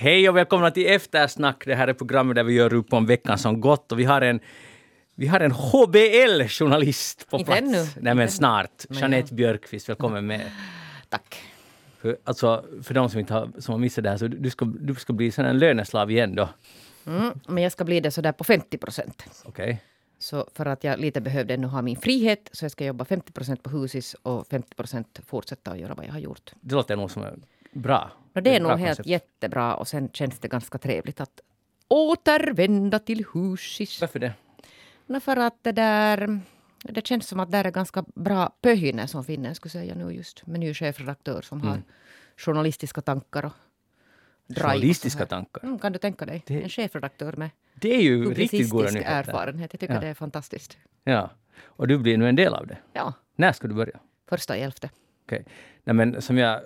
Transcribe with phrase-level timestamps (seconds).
[0.00, 1.64] Hej och välkomna till Eftersnack.
[1.66, 4.20] Det här är programmet där vi gör upp om veckan som gått och vi har
[4.20, 4.40] en
[5.14, 7.62] vi har en HBL-journalist på Inte plats.
[7.62, 7.86] ännu.
[8.00, 8.84] Nej men snart.
[8.88, 10.50] Men Jeanette Björkqvist, välkommen med.
[11.08, 11.42] Tack.
[12.00, 14.64] För, alltså, för de som inte har, som har missat det här, så du ska,
[14.64, 16.48] du ska bli sån en löneslav igen då.
[17.06, 19.42] Mm, men jag ska bli det sådär på 50 procent.
[19.44, 19.82] Okej.
[20.18, 23.32] Så för att jag lite behövde ännu ha min frihet så jag ska jobba 50
[23.32, 26.52] procent på husis och 50 procent fortsätta att göra vad jag har gjort.
[26.60, 27.24] Det låter nog som
[27.72, 28.10] bra.
[28.34, 29.08] Och det är bra nog helt koncept.
[29.08, 31.40] jättebra och sen känns det ganska trevligt att
[31.88, 34.00] återvända till husis.
[34.00, 34.32] Varför det?
[35.06, 36.40] No, för att det där...
[36.82, 40.46] Det känns som att det är ganska bra pöhinne som finnen skulle säga nu just
[40.46, 41.82] med ny chefredaktör som har
[42.36, 43.52] journalistiska tankar och
[44.46, 45.64] drive Journalistiska tankar.
[45.64, 46.42] Mm, kan du tänka dig?
[46.46, 49.10] Det- En chefredaktör med Det är ju riktigt goda nyheter.
[49.12, 49.72] erfarenhet.
[49.72, 50.00] Jag tycker Ja.
[50.00, 50.78] det är fantastiskt.
[51.04, 51.30] Ja.
[51.64, 52.78] Och du blir nu en del av det.
[52.92, 53.98] Ja, När ska du börja?
[54.28, 54.90] första i elfte.
[55.26, 55.44] Okej.
[55.84, 56.60] Nej, men som jag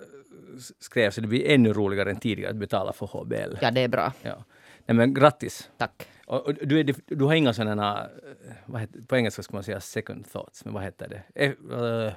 [0.57, 3.57] s- skrev så det blir ännu roligare än tidigare att betala för HBL.
[3.61, 4.13] Ja, det är bra.
[4.21, 4.43] Ja.
[4.85, 5.69] Nej, men grattis.
[5.77, 6.07] Tack.
[6.25, 9.63] Och, och du, är, du har inga sådana, eh, vad heter, på engelska ska man
[9.63, 11.45] säga second thoughts, men vad heter det?
[11.45, 12.13] Eh, eh,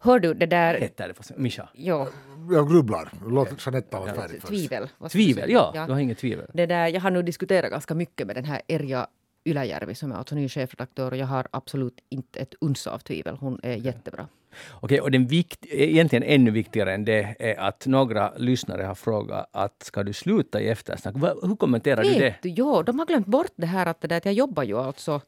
[0.00, 0.74] Hör du, det där...
[0.80, 1.22] heter det på?
[1.36, 1.68] Mischa?
[1.74, 2.06] Jo,
[2.50, 3.12] Jag grubblar.
[3.26, 4.46] Låt Jeanette tala färdigt först.
[4.48, 4.88] tvivel.
[5.10, 5.70] Tvivel, säga?
[5.74, 5.86] ja.
[5.86, 6.46] Du har inget tvivel.
[6.54, 9.06] Det där, jag har nu diskuterat ganska mycket med den här Erja
[9.48, 13.36] Yläjärvi som är alltså ny chefredaktör och jag har absolut inte ett uns av tvivel.
[13.36, 14.28] Hon är jättebra.
[14.80, 19.48] Okej, och den vikt, egentligen ännu viktigare än det är att några lyssnare har frågat
[19.52, 21.14] att ska du sluta i eftersnack?
[21.42, 22.20] Hur kommenterar du det?
[22.20, 24.62] Vet du, jo, de har glömt bort det här att, det där, att jag jobbar
[24.62, 25.20] ju alltså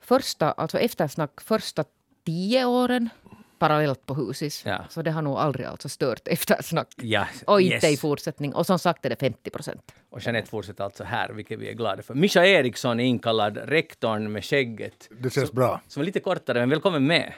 [0.00, 1.84] första, alltså eftersnack första
[2.24, 3.08] tio åren
[3.60, 4.62] parallellt på husis.
[4.66, 4.84] Ja.
[4.88, 6.88] Så det har nog aldrig alltså stört eftersnack.
[6.96, 8.00] Ja, Och inte i yes.
[8.00, 8.54] fortsättning.
[8.54, 9.92] Och som sagt är det 50 procent.
[10.10, 12.14] Och Jeanette fortsätter alltså här, vilket vi är glada för.
[12.14, 15.80] Mischa Eriksson är inkallad rektorn med skägget, Det känns bra.
[15.88, 17.32] som är lite kortare, men välkommen med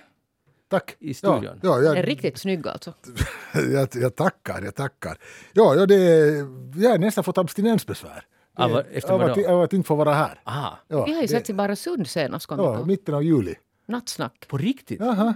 [0.70, 0.96] Tack.
[0.98, 1.44] i studion.
[1.62, 2.94] Ja, ja Är jag, riktigt snygg alltså.
[3.72, 5.16] jag, jag tackar, jag tackar.
[5.52, 5.94] Ja, ja det,
[6.76, 8.24] jag har nästan fått abstinensbesvär.
[8.56, 10.40] Av- efter att, av att inte få vara här.
[10.44, 12.46] Aha, Ja, Vi har ju setts i Barösund senast.
[12.50, 13.54] Ja, mitten av juli.
[13.86, 14.44] Nattsnack.
[14.48, 15.00] på riktigt?
[15.00, 15.34] Jaha.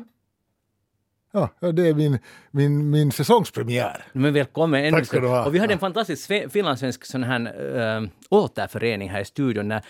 [1.60, 2.18] Ja, det är min,
[2.50, 4.04] min, min säsongspremiär.
[4.12, 5.46] Men välkommen Tack ska du ha.
[5.46, 7.40] Och vi hade en fantastisk sve- finlandssvensk sån här
[7.96, 9.82] äh, återförening här i studion när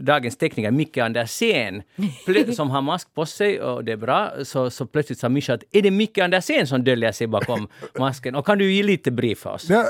[0.00, 1.82] dagens tekniker Micke Andersén,
[2.56, 5.64] som har mask på sig och det är bra, så, så plötsligt sa Mischa att
[5.72, 7.68] är det Micke Andersén som döljer sig bakom
[7.98, 8.34] masken?
[8.34, 9.66] Och kan du ge lite brief oss?
[9.68, 9.84] Ja,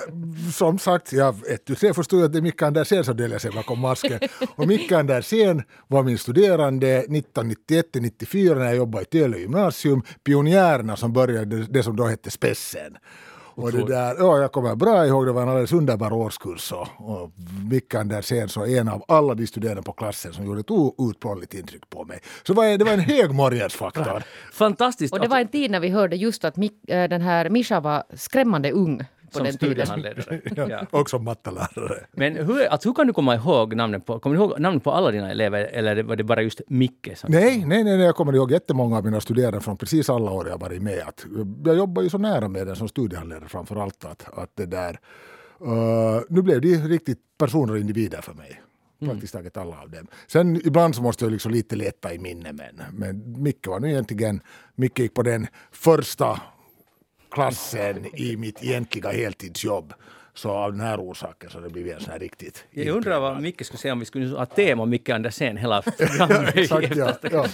[0.55, 3.81] som sagt, jag ett, tre förstod att det är Micke Andersén som döljer sig bakom
[3.81, 4.21] masken.
[4.57, 10.03] Och Micke Andersén var min studerande 1991-94 när jag jobbade i Tele gymnasium.
[10.25, 12.97] Pionjärerna som började det som då hette Spessen.
[13.57, 16.73] Och det där, ja, jag kommer bra ihåg, det var en alldeles underbar årskurs.
[16.73, 17.31] Och, och
[17.71, 21.91] Micke Andersén så en av alla de studerande på klassen som gjorde ett outplånligt intryck
[21.91, 22.21] på mig.
[22.47, 24.23] Så det var, det var en hög morgensfaktor.
[24.53, 25.15] Fantastiskt!
[25.15, 27.81] Och det var en tid när vi hörde just att Mik- äh, den här Mischa
[27.81, 29.05] var skrämmande ung
[29.35, 29.87] på som den tiden.
[29.87, 30.41] studiehandledare.
[30.57, 30.99] Ja, ja.
[30.99, 32.07] Och som mattelärare.
[32.13, 34.93] Men hur, alltså, hur kan du komma ihåg namnen på, kommer du ihåg namnen på
[34.93, 37.09] alla dina elever eller var det bara just Micke?
[37.17, 40.31] Som, Nej, nej, nej, nej, jag kommer ihåg jättemånga av mina studerande från precis alla
[40.31, 41.03] år jag varit med.
[41.07, 41.27] Att,
[41.65, 44.05] jag jobbar ju så nära med den som studiehandledare framför allt.
[44.05, 44.99] Att, att det där,
[45.63, 48.61] uh, nu blev de riktigt personer och individer för mig.
[49.05, 50.07] Praktiskt taget alla av dem.
[50.27, 53.91] Sen ibland så måste jag liksom lite leta i minne men, men Micke var nu
[53.91, 54.41] egentligen,
[54.75, 56.41] Micke gick på den första
[57.35, 59.93] klassen i mitt egentliga heltidsjobb.
[60.37, 63.41] Så av den här orsaken så det blivit en sån här riktigt Jag undrar vad
[63.43, 66.57] Micke skulle säga om vi skulle ha tema Micke Andersén hela programmet.
[66.57, 67.47] Exakt, ja, ja,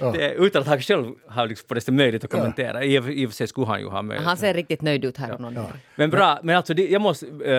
[0.00, 0.12] ja.
[0.12, 2.84] Det, utan att han själv har liksom på det möjlighet att kommentera.
[2.84, 4.26] I, och- för sig skulle han ju ha möjlighet.
[4.26, 5.72] Han ser riktigt nöjd ut här någon år.
[5.96, 7.52] Men bra, men alltså det, jag måste, eh,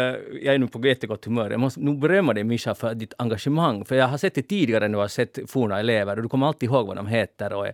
[0.44, 1.50] jag är nu på jättegott humör.
[1.52, 3.86] Jag måste nog berömma dig Mischa för ditt engagemang.
[3.86, 6.48] För jag har sett det tidigare när du har sett forna elever och du kommer
[6.48, 7.74] alltid ihåg vad de heter och är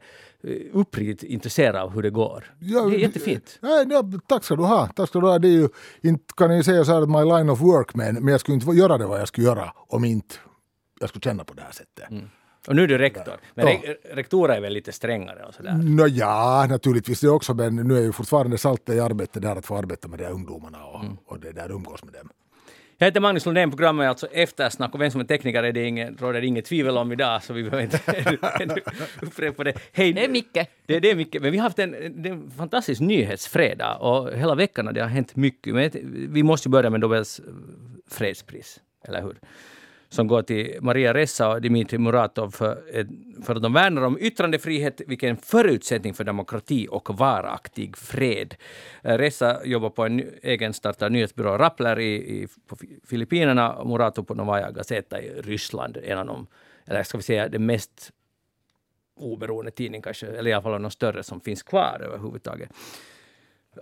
[0.74, 2.44] uppriktigt intresserad av hur det går.
[2.60, 3.60] Ja, det är jättefint.
[3.62, 4.88] Ja, ja, tack ska du ha.
[4.88, 5.40] Tack ska du ha.
[5.40, 5.70] Det är ju,
[6.02, 8.72] inte kan jag säga så här my line of work, men, men jag skulle inte
[8.72, 10.36] göra det vad jag skulle göra om inte
[11.00, 12.10] jag skulle känna på det här sättet.
[12.68, 13.34] Och nu är du rektor.
[13.56, 13.74] Men Ja.
[13.84, 15.74] re, rektorer är väl lite strängare och sådär.
[15.84, 19.66] Nå, ja, naturligtvis det också, men nu är ju fortfarande saltet i arbetet där att
[19.66, 22.30] få arbeta med de här ungdomarna och, och det där umgås med dem.
[23.04, 25.84] Jag heter Magnus Lundén, programmet är alltså Eftersnack och vem som är tekniker är det
[25.84, 28.00] ingen, råder det inget tvivel om idag så vi behöver inte
[29.22, 29.74] upprepa det.
[29.92, 30.54] Hej, Det är Micke.
[30.86, 34.88] Det, det är mycket, men vi har haft en, en fantastisk nyhetsfredag och hela veckan
[34.88, 35.74] har det har hänt mycket.
[35.74, 35.92] Men
[36.34, 37.42] vi måste börja med Nobels
[38.08, 39.36] fredspris, eller hur?
[40.14, 43.06] Som går till Maria Ressa och Dmitrij Muratov för, eh,
[43.44, 48.56] för att de värnar om yttrandefrihet, vilket är en förutsättning för demokrati och varaktig fred.
[49.04, 52.78] Eh, Ressa jobbar på en egenstartad nyhetsbyrå, Rappler, i, i, på
[53.10, 55.98] Filippinerna och Muratov på Novaja Gazeta i Ryssland.
[56.04, 56.48] En av de,
[56.86, 58.12] eller ska vi säga, det mest
[59.16, 62.70] oberoende tidning kanske, eller i alla fall någon större som finns kvar överhuvudtaget.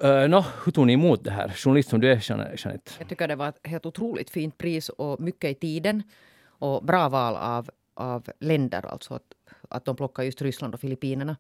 [0.04, 1.50] Uh, no, hur tog ni emot det här?
[1.50, 2.92] Journalist som du är, Jeanette.
[3.00, 6.04] Jag tycker det var ett helt otroligt fint pris och mycket i tiden.
[6.48, 9.34] Och bra val av, av länder, alltså att,
[9.70, 11.36] att de plockar just Ryssland och Filippinerna.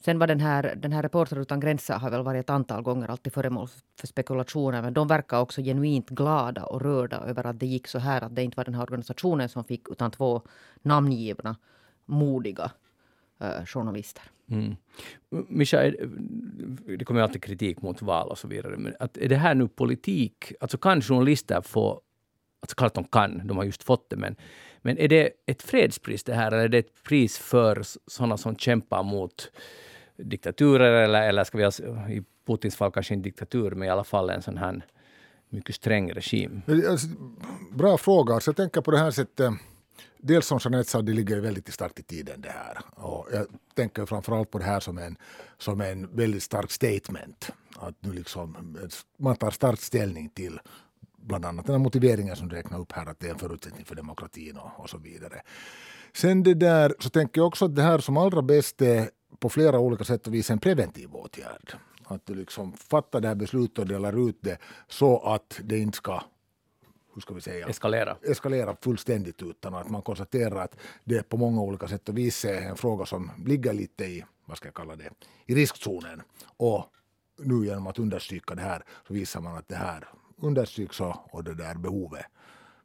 [0.00, 3.10] Sen var den här, den här Reporter utan gränser har väl varit ett antal gånger
[3.10, 3.68] alltid föremål
[4.00, 4.82] för spekulationer.
[4.82, 8.24] Men de verkar också genuint glada och rörda över att det gick så här.
[8.24, 10.42] Att det inte var den här organisationen som fick utan två
[10.82, 11.56] namngivna,
[12.06, 12.70] modiga
[13.40, 14.22] eh, journalister.
[14.50, 14.76] Mm.
[15.48, 15.90] Mischa,
[16.98, 18.76] det kommer alltid kritik mot val och så vidare.
[18.76, 20.52] Men att är det här nu politik?
[20.60, 22.00] Alltså kan journalister få...
[22.60, 24.36] Alltså klart de kan, de har just fått det, men,
[24.78, 28.56] men är det ett fredspris det här, eller är det ett pris för sådana som
[28.56, 29.50] kämpar mot
[30.16, 31.70] diktaturer, eller, eller ska vi ha,
[32.10, 34.82] i Putins fall kanske en diktatur, men i alla fall en sån här
[35.48, 36.62] mycket sträng regim?
[36.88, 37.06] Alltså,
[37.72, 38.34] bra fråga.
[38.34, 39.52] Alltså, jag tänker på det här sättet
[40.18, 42.78] dels som Jeanette sa, det ligger väldigt starkt i tiden det här.
[42.94, 45.16] Och jag tänker framförallt på det här som en,
[45.58, 47.50] som en väldigt stark statement.
[47.76, 48.76] Att nu liksom,
[49.18, 50.60] man tar stark ställning till
[51.16, 53.84] bland annat den här motiveringen som du räknar upp här, att det är en förutsättning
[53.84, 55.42] för demokratin och, och så vidare.
[56.12, 59.48] Sen det där, så tänker jag också att det här som allra bäst är på
[59.48, 61.72] flera olika sätt och vis en preventiv åtgärd.
[62.04, 64.58] Att du liksom fattar det här beslutet och delar ut det
[64.88, 66.22] så att det inte ska
[67.18, 68.16] hur ska vi säga, eskalera.
[68.22, 72.60] eskalera fullständigt utan att man konstaterar att det på många olika sätt och vis är
[72.62, 75.10] en fråga som ligger lite i, vad ska jag kalla det,
[75.46, 76.22] i riskzonen.
[76.56, 76.84] Och
[77.38, 81.54] nu genom att understryka det här så visar man att det här understryks och det
[81.54, 82.26] där behovet,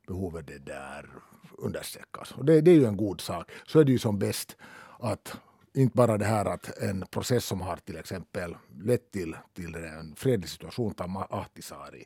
[0.07, 1.09] behovet det där
[1.57, 2.31] understreckas.
[2.31, 3.51] Och det, det är ju en god sak.
[3.68, 4.57] Så är det ju som bäst
[5.00, 5.38] att
[5.74, 10.15] inte bara det här att en process som har till exempel lett till, till en
[10.15, 10.94] fredlig situation,
[11.30, 12.06] Ahtisaari,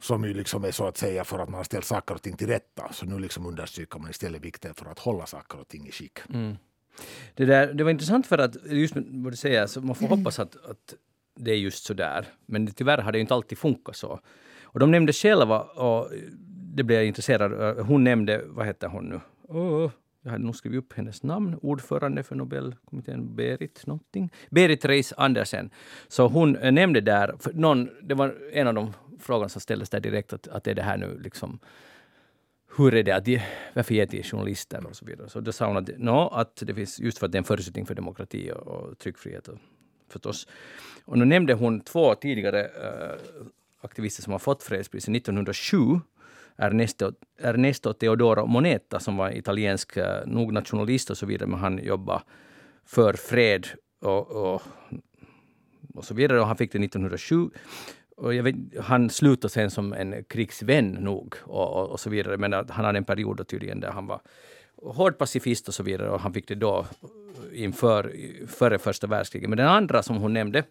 [0.00, 2.36] som ju liksom är så att säga för att man har ställt saker och ting
[2.36, 2.92] till rätta.
[2.92, 6.18] Så nu liksom understryker man istället vikten för att hålla saker och ting i skick.
[6.34, 6.56] Mm.
[7.34, 10.38] Det, där, det var intressant för att, just vad du säger, så man får hoppas
[10.38, 10.94] att, att
[11.36, 12.26] det är just så där.
[12.46, 14.20] Men tyvärr har det inte alltid funkat så.
[14.62, 16.10] Och de nämnde själva, och
[16.74, 19.20] det blev jag intresserad Hon nämnde, vad heter hon nu?
[19.48, 19.90] Oh,
[20.22, 24.32] jag hade nog skrivit upp hennes namn, ordförande för Nobelkommittén, Berit någonting.
[24.50, 25.70] Berit Reis Andersen.
[26.08, 30.00] Så hon nämnde där, för någon, det var en av de Frågan som ställdes där
[30.00, 31.58] direkt, att, att är det här nu liksom
[32.76, 33.40] hur är det att de,
[33.74, 35.28] varför ger till journalister och så vidare.
[35.28, 37.44] Så då sa hon att, no, att det finns just för att det är en
[37.44, 39.58] förutsättning för demokrati och, och tryckfrihet och,
[40.08, 40.48] förstås.
[41.04, 43.20] Och nu nämnde hon två tidigare äh,
[43.80, 45.16] aktivister som har fått fredspriset.
[45.16, 45.78] 1907
[46.58, 51.60] Ernesto, Ernesto Teodoro Moneta som var italiensk, eh, äh, nog nationalist och så vidare, men
[51.60, 52.22] han jobbade
[52.84, 53.66] för fred
[54.00, 54.62] och, och,
[55.94, 56.40] och så vidare.
[56.40, 57.50] Och han fick det 1907
[58.16, 62.36] och vet, han slutade sen som en krigsvän nog och, och, och, så vidare.
[62.36, 64.20] Men han hade en period då tydligen där han var
[64.82, 66.86] hård pacifist och så vidare och han fick det då
[67.52, 68.16] inför
[68.46, 69.48] före första världskriget.
[69.50, 70.64] Men den andra som hon nämnde,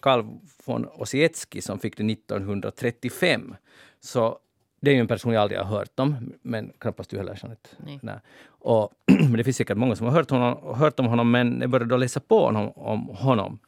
[0.00, 0.24] Karl
[0.64, 3.54] von Ossietzky som fick det 1935.
[4.00, 4.38] Så
[4.80, 7.68] det är ju en person jag aldrig har hört om, men knappast du heller Jeanette.
[7.84, 7.98] Nej.
[8.02, 8.18] Nej.
[8.44, 11.70] Och, men det finns säkert många som har hört, honom, hört om honom, men jag
[11.70, 13.58] började då läsa på honom, om honom.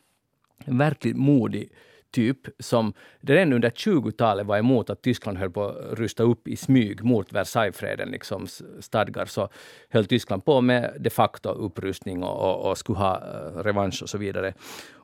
[0.64, 1.72] En verkligt modig
[2.14, 6.56] typ som redan under 20-talet var emot att Tyskland höll på att rusta upp i
[6.56, 8.46] smyg mot Versaillesfreden liksom
[8.80, 9.48] stadgar, så
[9.88, 14.08] höll Tyskland på med de facto upprustning och, och, och skulle ha eh, revansch och
[14.08, 14.54] så vidare.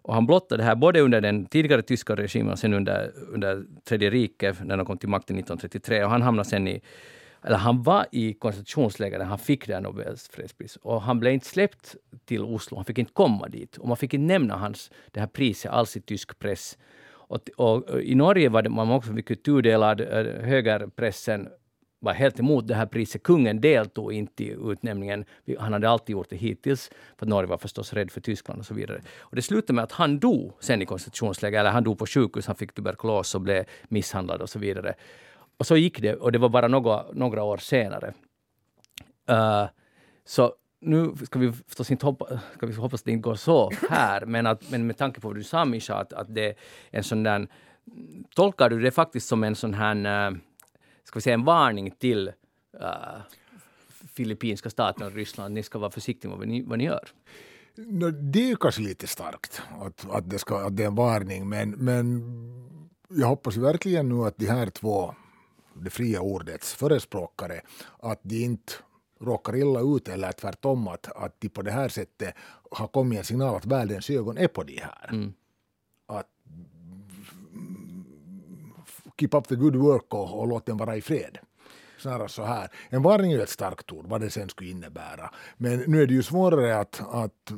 [0.03, 3.65] Och han blottade det här både under den tidigare tyska regimen och sen under, under
[3.85, 6.05] Tredje riket, när de kom till makten 1933.
[6.05, 6.81] Och han hamnade sen i
[7.43, 10.77] eller han var i koncentrationsläger när han fick det här Nobels fredspris.
[10.77, 13.77] Och han blev inte släppt till Oslo, han fick inte komma dit.
[13.77, 16.79] Och man fick inte nämna hans, det här priset alls i tysk press.
[17.31, 20.01] Och, och, I Norge var det, man också mycket tudelad.
[20.01, 20.07] Eh,
[20.45, 21.49] högerpressen
[22.01, 23.23] var helt emot det här priset.
[23.23, 25.25] Kungen deltog inte i utnämningen.
[25.59, 28.75] Han hade alltid gjort det hittills, för Norge var förstås rädd för Tyskland och så
[28.75, 29.03] vidare.
[29.19, 32.47] Och det slutade med att han dog sen i konstitutionsläget, eller han dog på sjukhus,
[32.47, 34.95] han fick tuberkulos och blev misshandlad och så vidare.
[35.59, 38.15] Och så gick det, och det var bara några, några år senare.
[39.31, 39.67] Uh,
[40.25, 43.71] så nu ska vi förstås inte hoppa, ska vi hoppas att det inte går så
[43.91, 46.55] här, men, att, men med tanke på vad du sa Mischa, att, att det är
[46.91, 47.49] en sån där...
[48.35, 50.37] Tolkar du det faktiskt som en sån här, eh,
[51.05, 53.21] ska vi säga en varning till eh, uh,
[54.15, 57.09] filippinska staten och Ryssland, ni ska vara försiktiga med vad ni, vad ni gör?
[57.77, 60.95] No, det är ju kanske lite starkt att, att, det, ska, att det är en
[60.95, 62.23] varning, men, men
[63.09, 65.15] jag hoppas verkligen nu att de här två,
[65.75, 67.61] det fria ordets förespråkare,
[67.99, 68.73] att de inte
[69.21, 72.35] råkar illa ut eller tvärtom att, att de på det här sättet
[72.71, 75.09] har kommit en signal att världens ögon är på de här.
[75.13, 75.33] Mm.
[76.07, 76.27] Att
[79.19, 81.39] keep up the good work och, och låt den vara i fred.
[81.99, 82.71] Snarare så här.
[82.89, 85.31] En varning är ett starkt ord, vad det sen skulle innebära.
[85.57, 87.53] Men nu är det ju svårare att, att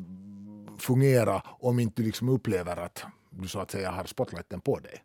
[0.79, 5.03] fungera om inte liksom upplever att du så att säga har spotlighten på dig.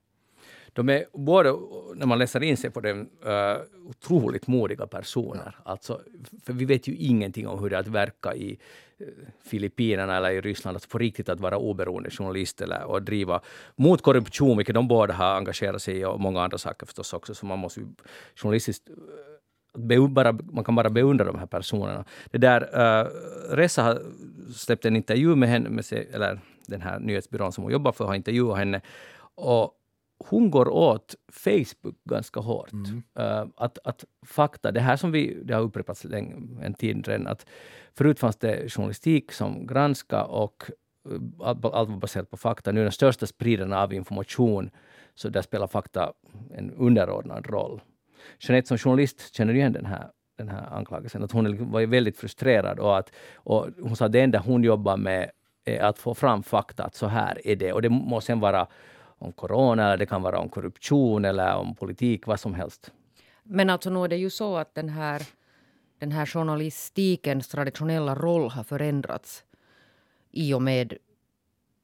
[0.78, 1.54] De är både,
[1.96, 5.56] när man läser in sig på dem, uh, otroligt modiga personer.
[5.56, 5.72] Ja.
[5.72, 6.02] Alltså,
[6.44, 8.60] för vi vet ju ingenting om hur det är att verka i
[9.02, 9.08] uh,
[9.46, 13.42] Filippinerna eller i Ryssland, alltså på riktigt att vara oberoende journalist eller, och driva
[13.76, 17.36] mot korruption, vilket de båda har engagerat sig i, och många andra saker förstås också.
[17.36, 17.86] Så man måste ju
[18.36, 18.90] journalistiskt
[20.10, 22.06] bara, man kan bara beundra de här personerna.
[22.32, 23.10] Det där, uh,
[23.56, 24.02] Ressa har
[24.54, 28.06] släppt en intervju med henne, med sig, eller den här nyhetsbyrån som hon jobbar för
[28.06, 28.82] har intervjuat henne.
[29.36, 29.74] Och
[30.20, 32.72] hon går åt Facebook ganska hårt.
[32.72, 33.04] Mm.
[33.20, 37.28] Uh, att, att fakta, det här som vi, det har upprepats länge, en tid redan,
[37.28, 37.46] att
[37.94, 40.72] förut fanns det journalistik som granska och
[41.12, 42.72] uh, allt, allt var baserat på fakta.
[42.72, 44.70] Nu är den största spridarna av information,
[45.16, 46.14] så där spelar fakta
[46.56, 47.82] en underordnad roll.
[48.40, 50.08] Jeanette som journalist känner igen den här,
[50.38, 54.12] den här anklagelsen, att hon liksom var väldigt frustrerad och, att, och hon sa att
[54.12, 55.32] det enda hon jobbar med
[55.66, 57.74] är att få fram fakta, att så här är det.
[57.74, 58.68] Och det må sen vara
[59.20, 62.92] om corona, eller det kan vara om korruption eller om politik, vad som helst.
[63.44, 65.22] Men alltså nu är det ju så att den här,
[66.00, 69.44] den här journalistikens traditionella roll har förändrats
[70.32, 70.98] i och med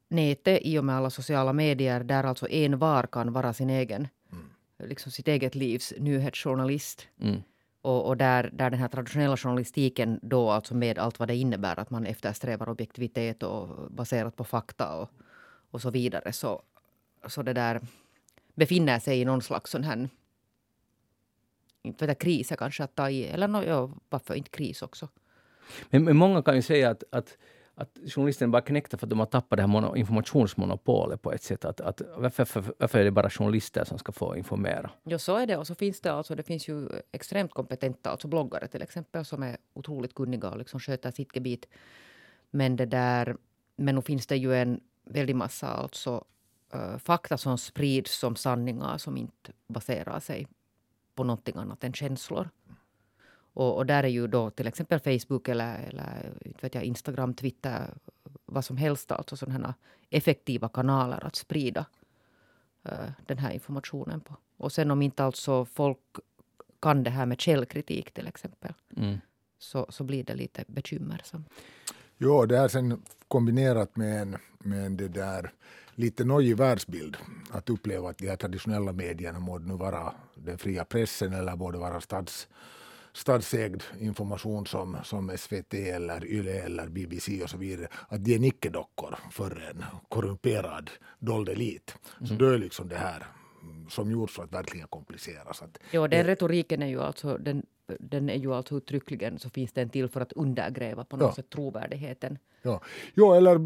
[0.08, 4.08] nätet, i och med alla sociala medier där alltså en var kan vara sin egen,
[4.32, 4.90] mm.
[4.90, 7.08] liksom sitt eget livs nyhetsjournalist.
[7.22, 7.42] Mm.
[7.82, 11.80] Och, och, där, där den här traditionella journalistiken då alltså med allt vad det innebär
[11.80, 15.10] att man eftersträvar objektivitet och baserat på fakta och,
[15.72, 16.62] och så vidare så,
[17.28, 17.82] så det där
[18.56, 20.10] befinner sig i någon slags sån här
[21.84, 25.08] inte vet kris är kanske att ta i, eller no, ja, varför inte kris också.
[25.90, 27.38] Men, men många kan ju säga att, att,
[27.76, 31.44] att journalisterna bara knäckta för att de har tappat det här mono, informationsmonopolet på ett
[31.44, 31.66] sätt.
[31.66, 34.92] Att, att, varför, för, varför är det bara journalister som ska få informera?
[35.04, 35.58] Ja, så är det.
[35.58, 39.44] Och så finns det alltså, det finns ju extremt kompetenta alltså bloggare till exempel som
[39.44, 41.66] är otroligt kunniga och liksom sköter sitt gebit.
[42.52, 43.38] Men det där,
[43.76, 46.24] men nu finns det ju en väldig massa alltså
[46.76, 50.48] uh, fakta som sprids som sanningar som inte baserar sig
[51.16, 52.50] på någonting annat än känslor.
[53.56, 57.94] Och, och, där är ju då till exempel Facebook eller, eller vet jag, Instagram, Twitter,
[58.46, 59.74] vad som helst, alltså sådana
[60.10, 61.86] effektiva kanaler att sprida
[62.86, 64.36] uh, den här informationen på.
[64.58, 66.00] Och sen om inte alltså folk
[66.82, 69.18] kan det här med källkritik till exempel, mm.
[69.58, 71.50] så, så blir det lite bekymmersamt.
[72.18, 75.52] Jo, det är sen kombinerat med en, med en det där
[75.96, 77.18] lite nojig världsbild.
[77.52, 81.72] Att uppleva att de här traditionella medierna, må nu vara den fria pressen eller må
[81.72, 82.48] det vara stats,
[83.14, 88.40] statsägd information som, som SVT eller YLE eller BBC och så vidare, att de är
[88.40, 91.96] nickedockor för en korrumperad dold elit.
[92.18, 92.28] Mm.
[92.28, 93.26] Så då är liksom det här
[93.90, 95.62] som gjorts för att verkligen kompliceras.
[95.62, 97.66] Att, jo, den retoriken är ju alltså, den,
[98.00, 101.36] den är ju alltså uttryckligen så finns den till för att undergräva på något ja.
[101.36, 102.82] sätt trovärdigheten Ja.
[103.14, 103.60] ja, eller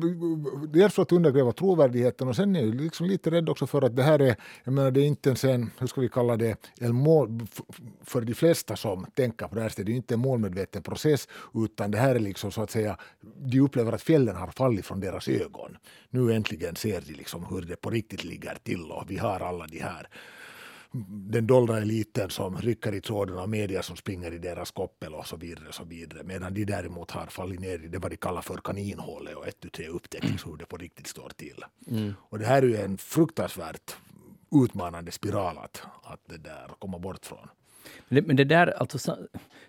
[0.68, 3.96] dels för att undergräva trovärdigheten och sen är jag liksom lite rädd också för att
[3.96, 6.70] det här är, jag menar det är inte ens en, hur ska vi kalla det,
[6.80, 7.48] en mål,
[8.04, 11.92] för de flesta som tänker på det här det är inte en målmedveten process utan
[11.92, 12.98] det här är liksom så att säga,
[13.38, 15.78] de upplever att fjällen har fallit från deras ögon.
[16.10, 19.68] Nu äntligen ser de liksom hur det på riktigt ligger till och vi har alla
[19.68, 20.10] de här
[21.10, 25.28] den dolda eliten som rycker i tråden av media som springer i deras koppel och
[25.28, 25.68] så vidare.
[25.68, 26.24] Och så vidare.
[26.24, 29.72] Medan de däremot har fallit ner i det vad de kallar för kaninhålet och ett,
[29.72, 31.66] tre upptäckt liksom hur det på riktigt står till.
[31.88, 32.14] Mm.
[32.20, 33.96] Och det här är ju en fruktansvärt
[34.52, 37.48] utmanande spiral att, att det där komma bort från.
[38.08, 39.18] Men det där, alltså,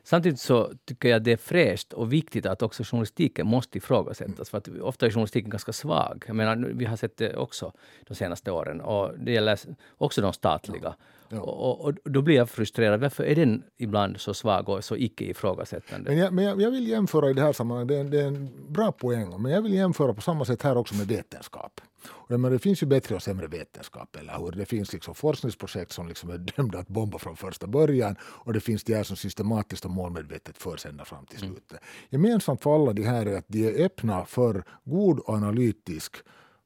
[0.02, 4.50] samtidigt så tycker jag det är fräscht och viktigt att också journalistiken måste ifrågasättas.
[4.50, 6.25] För att ofta är journalistiken ganska svag.
[6.26, 7.72] Jag menar, vi har sett det också
[8.08, 8.80] de senaste åren.
[8.80, 9.58] Och det gäller
[9.98, 10.94] också de statliga.
[11.28, 11.40] Ja.
[11.40, 13.00] Och, och, då blir jag frustrerad.
[13.00, 16.11] Varför är den ibland så svag och så icke ifrågasättande?
[16.11, 18.26] Men jag, men jag, jag vill jämföra i det här sammanhanget, det är, det är
[18.26, 21.80] en bra poäng, men jag vill jämföra på samma sätt här också med vetenskap.
[22.08, 24.52] Och menar, det finns ju bättre och sämre vetenskap, eller hur?
[24.52, 28.61] Det finns liksom forskningsprojekt som liksom är dömda att bomba från första början och det
[28.61, 31.50] finns de här som systematiskt och målmedvetet förs ända fram till mm.
[31.50, 31.70] slutet.
[31.70, 31.82] Mm.
[32.11, 36.16] Gemensamt för alla de här är att de är öppna för god analytisk,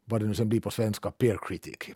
[0.04, 1.88] vad det nu sen blir på svenska, peer critic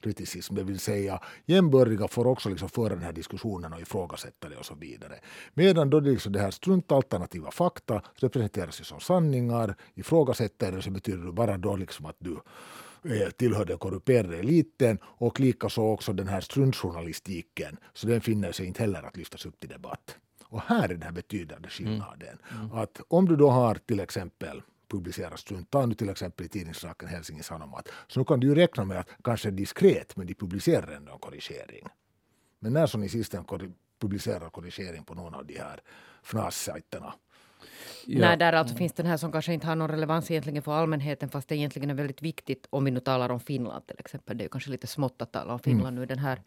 [0.00, 4.56] kriticism, det vill säga jämbördiga får också liksom föra den här diskussionen och ifrågasätta det
[4.56, 5.14] och så vidare.
[5.54, 10.90] Medan då det, liksom det här struntalternativa fakta representeras ju som sanningar, ifrågasätter det så
[10.90, 12.32] betyder det bara då liksom att du
[13.14, 18.66] eh, tillhör den korrumperade eliten och likaså också den här struntjournalistiken, så den finner sig
[18.66, 20.16] inte heller att lyftas upp till debatt.
[20.48, 22.38] Och här är den här betydande skillnaden.
[22.50, 22.64] Mm.
[22.64, 22.78] Mm.
[22.78, 25.70] Att om du då har till exempel publiceras strunt.
[25.70, 27.88] Ta nu till exempel i tidningssaken Helsingin Sanomat.
[28.08, 31.18] Så nu kan du ju räkna med att kanske diskret, men de publicerar ändå en
[31.18, 31.86] korrigering.
[32.58, 33.44] Men när som i sista
[34.00, 35.80] publicerar korrigering på någon av de här
[36.22, 37.12] FNAS-sajterna
[38.06, 38.20] Ja.
[38.20, 41.28] Nej, där alltså finns den här som kanske inte har någon relevans egentligen för allmänheten
[41.28, 44.38] fast det egentligen är väldigt viktigt om vi nu talar om Finland till exempel.
[44.38, 45.94] Det är kanske lite smått att tala om Finland mm.
[45.94, 46.42] nu i, den här,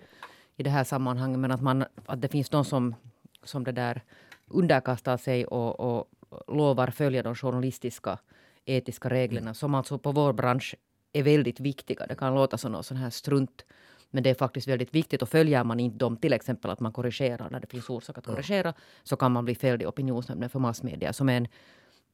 [0.55, 2.95] i det här sammanhanget men att, man, att det finns de som,
[3.43, 4.03] som det där
[4.47, 6.09] underkastar sig och, och
[6.47, 8.19] lovar följa de journalistiska
[8.65, 10.75] etiska reglerna som alltså på vår bransch
[11.13, 12.05] är väldigt viktiga.
[12.07, 13.65] Det kan låta som någon sån här strunt
[14.11, 16.91] men det är faktiskt väldigt viktigt och följer man inte dem, till exempel att man
[16.91, 20.59] korrigerar när det finns orsak att korrigera, så kan man bli fälld i opinionsnämnden för
[20.59, 21.47] massmedia som är en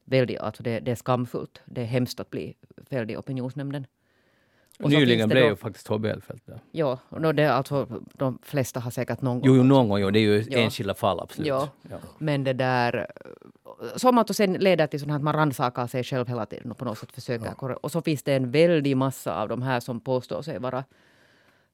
[0.04, 1.62] väldigt, alltså det, det är skamfullt.
[1.66, 2.54] Det är hemskt att bli
[2.90, 3.86] fälld i opinionsnämnden.
[4.80, 6.42] Och Nyligen blev ju faktiskt HBL fälld.
[6.72, 9.48] Ja, och det, alltså, de flesta har säkert någon gång.
[9.48, 10.60] Jo, jo någon gång, jo, det är ju ja.
[10.60, 11.48] enskilda fall absolut.
[11.48, 11.70] Ja.
[11.90, 11.98] ja.
[12.18, 13.08] Men det där,
[13.96, 16.86] som att sen leder till sånt att man rannsakar sig själv hela tiden och på
[16.86, 17.56] något sätt försöker.
[17.62, 17.76] Ja.
[17.76, 20.84] Och så finns det en väldig massa av de här som påstår sig vara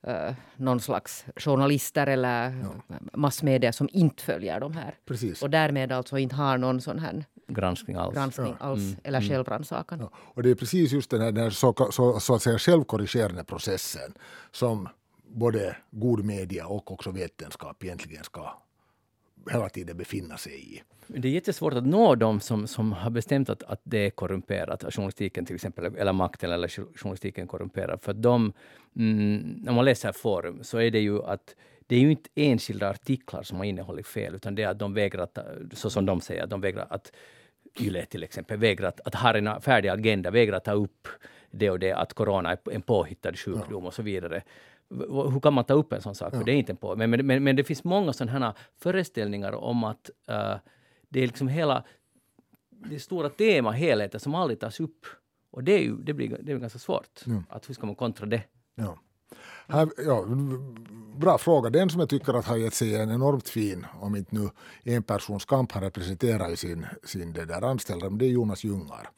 [0.08, 2.50] uh, någon slags journalister eller
[2.88, 2.96] ja.
[3.14, 4.96] massmedia som inte följer de här.
[5.06, 5.44] Precis.
[5.44, 8.66] Och därmed alltså inte har någon sån här granskning alls, granskning ja.
[8.66, 8.96] alls mm.
[9.04, 9.30] eller mm.
[9.30, 10.00] självrannsakan.
[10.00, 10.10] Ja.
[10.16, 13.44] Och det är precis just den här, den här så, så, så, att säga självkorrigerande
[13.44, 14.14] processen
[14.52, 14.90] som
[15.28, 18.62] både god media och också vetenskap egentligen ska
[19.52, 20.82] hela tiden befinna sig i.
[21.08, 24.84] Det är jättesvårt att nå dem som, som har bestämt att, att det är korrumperat,
[24.84, 26.68] att journalistiken till exempel, eller makten eller
[26.98, 28.02] journalistiken korrumperad.
[28.02, 28.54] För de,
[28.96, 31.56] mm, när man läser forum så är det ju att
[31.88, 34.94] det är ju inte enskilda artiklar som har innehållit fel, utan det är att de
[34.94, 35.38] vägrar, att,
[35.74, 37.12] så som de säger, de vägrar att
[37.80, 41.08] YLE till exempel, vägrar att, ha en färdig agenda, vägrar ta upp
[41.52, 44.44] det och det, att corona är en påhittad sjukdom och så vidare.
[45.10, 46.34] Hur kan man ta upp en sån sak?
[46.34, 46.38] Ja.
[46.38, 46.96] För det är inte en på.
[46.96, 50.56] Men, men, men, men det finns många sådana här föreställningar om att uh,
[51.10, 51.84] det är liksom hela
[52.70, 55.06] det stora tema, helheten, som aldrig tas upp.
[55.52, 57.26] Och det är ju det blir, det är ganska svårt.
[57.26, 57.44] Mm.
[57.50, 58.44] Att hur ska man kontra det?
[59.72, 60.26] Här, ja,
[61.16, 61.70] bra fråga.
[61.70, 64.50] Den som jag tycker att har gett sig en enormt fin, om inte nu
[64.84, 69.10] en persons kamp han representerar i sin, sin det där anställda, det är Jonas Ljungar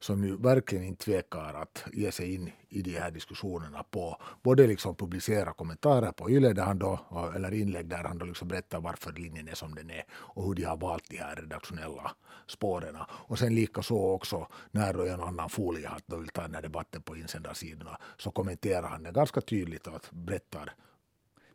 [0.00, 4.66] som ju verkligen inte tvekar att ge sig in i de här diskussionerna på både
[4.66, 7.00] liksom publicera kommentarer på YLE där han då,
[7.36, 10.54] eller inlägg där han då liksom berättar varför linjen är som den är och hur
[10.54, 12.10] de har valt de här redaktionella
[12.46, 12.96] spåren.
[13.10, 17.16] Och sen likaså också när då en annan foliehatt vill ta den här debatten på
[17.16, 20.74] insändarsidorna så kommenterar han det ganska tydligt och berättar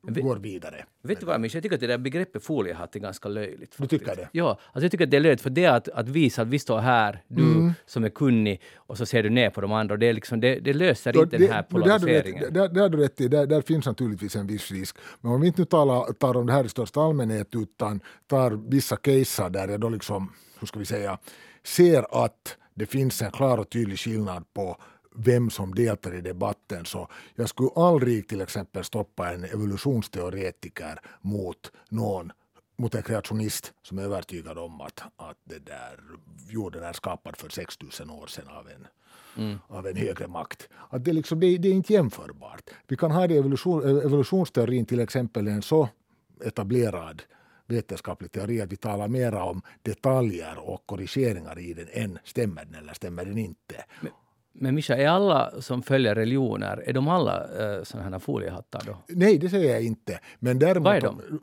[0.07, 0.85] går vidare.
[1.01, 3.75] Vet du vad Mischa, jag tycker att det där begreppet foliehatt är ganska löjligt.
[3.75, 3.89] Faktiskt.
[3.89, 4.29] Du tycker det?
[4.31, 6.59] Ja, alltså jag tycker att det är löjligt för det att, att visa att vi
[6.59, 7.73] står här, du mm.
[7.85, 9.97] som är kunnig, och så ser du ner på de andra.
[9.97, 12.53] Det, är liksom, det, det löser Då, inte det, den här polariseringen.
[12.53, 14.97] Det, det har du rätt i, där, där finns naturligtvis en viss risk.
[15.21, 18.51] Men om vi inte nu talar, tar om det här i största allmänhet utan tar
[18.51, 21.17] vissa caser där jag då liksom, hur ska vi säga,
[21.63, 24.77] ser att det finns en klar och tydlig skillnad på
[25.15, 26.85] vem som deltar i debatten.
[26.85, 32.31] Så jag skulle aldrig till exempel stoppa en evolutionsteoretiker mot någon
[32.77, 35.99] mot en kreationist som är övertygad om att, att det där,
[36.49, 38.87] jorden är skapad för 6000 år sedan av en,
[39.43, 39.57] mm.
[39.67, 40.69] av en högre makt.
[40.89, 42.69] Att det, liksom, det, det är inte jämförbart.
[42.87, 45.89] Vi kan ha det evolution, evolutionsteorin till exempel en så
[46.45, 47.23] etablerad
[47.67, 52.75] vetenskaplig teori att vi talar mera om detaljer och korrigeringar i den än stämmer den
[52.75, 53.85] eller stämmer den inte.
[54.01, 54.11] Men,
[54.57, 58.97] men Mischa, är alla som följer religioner, är de alla uh, sådana här foliehattar då?
[59.07, 60.19] Nej, det säger jag inte.
[60.39, 60.85] Men däremot...
[60.85, 61.41] Vad är de?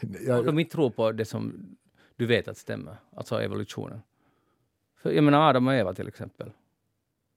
[0.26, 1.76] jag, de inte tror på det som
[2.16, 4.02] du vet att stämmer, alltså evolutionen.
[5.02, 6.50] För jag menar Adam och Eva till exempel.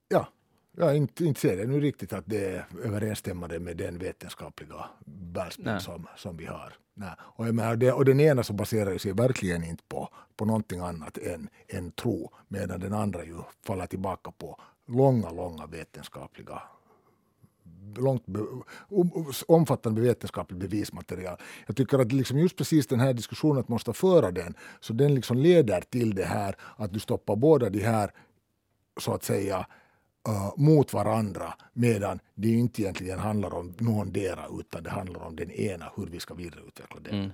[0.07, 0.27] Ja,
[0.71, 5.81] jag inte, inte ser det nu riktigt att det är överensstämmande med den vetenskapliga världsbild
[5.81, 6.73] som, som vi har.
[6.93, 7.11] Nej.
[7.19, 10.79] Och, jag menar, det, och den ena så baserar sig verkligen inte på, på någonting
[10.79, 16.61] annat än, än tro, medan den andra ju faller tillbaka på långa, långa vetenskapliga
[17.97, 18.23] långt
[19.47, 21.37] omfattande vetenskapligt bevismaterial.
[21.67, 25.15] Jag tycker att liksom just precis den här diskussionen, att måste föra den, så den
[25.15, 28.11] liksom leder till det här att du stoppar båda de här,
[28.99, 29.67] så att säga,
[30.27, 35.51] uh, mot varandra medan det inte egentligen handlar om någondera utan det handlar om den
[35.51, 37.15] ena, hur vi ska vidareutveckla den.
[37.15, 37.31] Mm.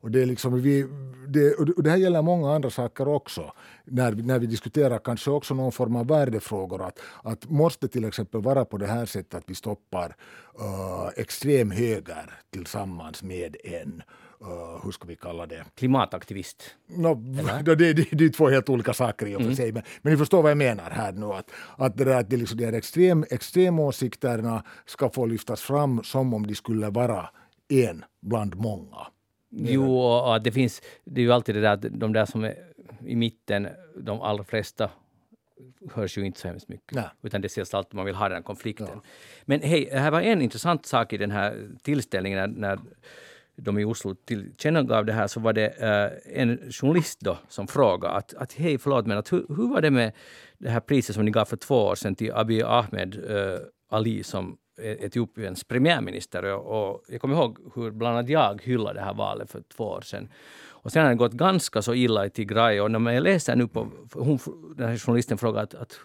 [0.00, 0.86] Och det, är liksom, vi,
[1.28, 3.52] det, och det här gäller många andra saker också.
[3.84, 6.82] När, när vi diskuterar kanske också någon form av värdefrågor.
[6.82, 10.16] Att, att måste till exempel vara på det här sättet att vi stoppar
[10.60, 14.02] uh, extrem höger tillsammans med en
[14.42, 15.64] Uh, hur ska vi kalla det?
[15.74, 16.62] Klimataktivist?
[16.86, 17.14] No,
[17.64, 19.56] det, det, det, det är två helt olika saker i och för mm.
[19.56, 19.72] sig.
[19.72, 21.26] Men, men ni förstår vad jag menar här nu.
[21.26, 26.02] Att, att det, där, att det, liksom, de här extrem, extremåsikterna ska få lyftas fram
[26.04, 27.28] som om de skulle vara
[27.68, 29.06] en bland många.
[29.50, 32.54] Jo, och det finns, det är ju alltid det där att de där som är
[33.06, 34.90] i mitten, de allra flesta
[35.92, 36.94] hörs ju inte så hemskt mycket.
[36.94, 37.08] Nej.
[37.22, 38.88] Utan det ses alltid man vill ha den konflikten.
[38.94, 39.02] Ja.
[39.44, 42.78] Men hej, här var en intressant sak i den här tillställningen när, när
[43.56, 48.14] de i Oslo tillkännagav det här så var det uh, en journalist då som frågade
[48.14, 50.12] att, att hej förlåt men att hur, hur var det med
[50.58, 53.58] det här priset som ni gav för två år sedan till Abiy Ahmed uh,
[53.88, 56.44] Ali som Etiopiens premiärminister.
[56.54, 60.00] Och, jag kommer ihåg hur bland annat jag hyllade det här valet för två år
[60.00, 60.28] sedan.
[60.82, 63.68] Och sen har det gått ganska så illa i Tigray och när jag läser nu
[63.68, 63.88] på...
[64.12, 64.38] Hon,
[64.76, 66.00] den här journalisten frågar att, att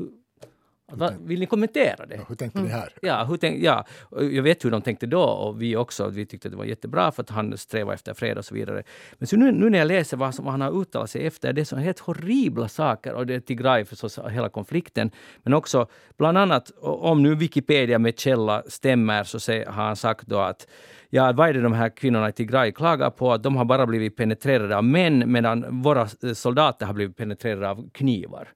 [0.91, 2.15] Va, vill ni kommentera det?
[2.15, 2.89] Ja, hur tänkte ni här?
[3.01, 6.07] Ja, hur tänk, ja, jag vet hur de tänkte då och vi också.
[6.07, 8.83] Vi tyckte att det var jättebra för att han strävar efter fred och så vidare.
[9.17, 11.61] Men så nu, nu när jag läser vad som han har uttalat sig efter, det
[11.61, 13.13] är så helt horribla saker.
[13.13, 15.11] Och det är Tigray förstås, hela konflikten.
[15.43, 20.39] Men också bland annat, om nu Wikipedia med källa stämmer, så har han sagt då
[20.39, 20.67] att
[21.09, 23.33] ja, vad är det de här kvinnorna i Tigray klagar på?
[23.33, 27.89] Att de har bara blivit penetrerade av män medan våra soldater har blivit penetrerade av
[27.93, 28.47] knivar.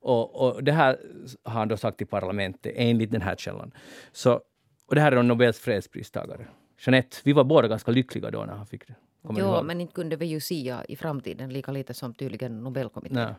[0.00, 1.00] Och, och, det här
[1.42, 3.72] har han då sagt i parlamentet, enligt den här källan.
[4.12, 4.40] Så,
[4.86, 6.46] och det här är Nobels fredspristagare.
[6.78, 8.94] Jeanette, vi var båda ganska lyckliga då när han fick det.
[9.22, 13.16] Jo, men inte kunde vi ju sia i framtiden lika lite som tydligen Nobelkommittén.
[13.16, 13.34] Nej.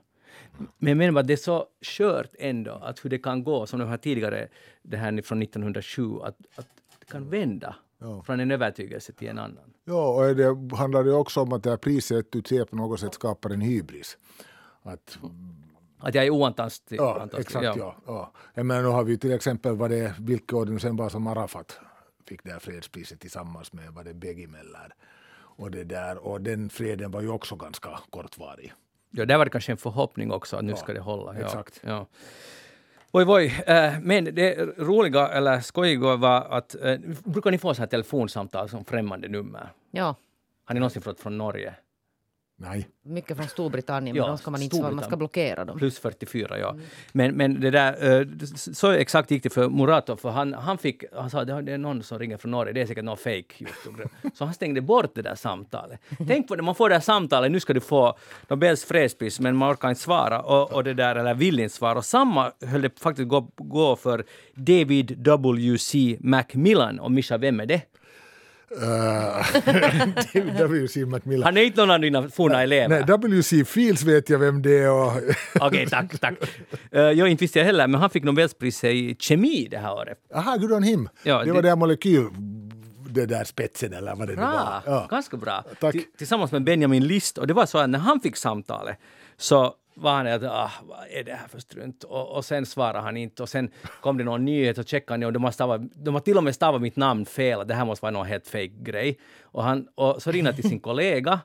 [0.77, 3.79] Men jag menar bara, det är så skört ändå, att hur det kan gå, som
[3.79, 4.47] de här tidigare,
[4.81, 6.67] det här från 1907, att, att
[6.99, 8.23] det kan vända ja.
[8.23, 9.73] från en övertygelse till en annan.
[9.85, 13.13] Ja, och det handlar ju också om att det här priset du på något sätt
[13.13, 14.17] skapar en hybris.
[14.81, 15.19] Att
[16.01, 16.99] att jag är oantastlig.
[16.99, 17.65] Ja, exakt.
[17.65, 17.73] Ja.
[17.77, 18.31] Ja, ja.
[18.53, 21.27] Jag menar, nu har vi till exempel vad det, vilka år det sen var som
[21.27, 21.79] Arafat
[22.27, 24.93] fick det här fredspriset tillsammans med vad det Begimeller.
[25.33, 28.73] Och, det där, och den freden var ju också ganska kortvarig.
[29.11, 31.39] Ja, där var det kanske en förhoppning också att nu ja, ska det hålla.
[31.39, 31.81] Ja, exakt.
[31.83, 32.07] Ja.
[33.11, 33.63] Oj, oj.
[33.67, 38.69] Äh, men det roliga eller skojiga var att äh, brukar ni få så här telefonsamtal
[38.69, 39.69] som främmande nummer?
[39.91, 40.15] Ja.
[40.65, 41.75] Har ni någonsin fått från Norge?
[42.61, 42.87] Nej.
[43.03, 45.77] Mycket från Storbritannien, men de ska man inte svara, man ska blockera dem.
[45.77, 46.69] Plus 44, ja.
[46.69, 46.83] Mm.
[47.11, 51.03] Men, men det där, eh, så exakt gick det för Muratov, för han, han fick,
[51.13, 53.65] han sa det är någon som ringer från Norge, det är säkert någon fake
[54.33, 55.99] Så han stängde bort det där samtalet.
[56.27, 59.55] Tänk på det, man får det där samtalet, nu ska du få Nobels fredspris, men
[59.55, 61.97] man orkar inte svara, och, och det där, eller vill inte svara.
[61.97, 66.17] Och samma höll det faktiskt gå, gå för David W.C.
[66.19, 67.90] Macmillan, och Mischa, vem är det?
[70.57, 71.05] W.C.
[71.05, 71.43] Macmillan.
[71.43, 72.89] Han är inte någon av dina forna elever?
[72.89, 73.65] Nej, W.C.
[73.65, 74.91] Fields vet jag vem det är.
[75.07, 75.35] Okej,
[75.67, 76.33] okay, tack, tack.
[76.95, 80.17] Uh, jag inte visste jag heller, men han fick Nobelpriset i kemi det här året.
[80.35, 81.09] Aha, good on him.
[81.23, 82.29] Ja, det var det molekyl
[83.13, 84.93] det där spetsen eller vad det bra, var.
[84.93, 85.07] Ja.
[85.09, 85.63] Ganska bra.
[85.79, 85.95] Tack.
[86.17, 87.37] Tillsammans med Benjamin List.
[87.37, 88.97] Och det var så att när han fick samtalet
[89.37, 92.03] så var han att ah, vad är det här för strunt?
[92.03, 93.69] Och, och sen svarade han inte och sen
[94.01, 96.43] kom det någon nyhet och checkade han och de har, stavat, de har till och
[96.43, 99.19] med stavat mitt namn fel, det här måste vara någon helt fake grej.
[99.41, 101.39] Och, han, och så ringde han till sin kollega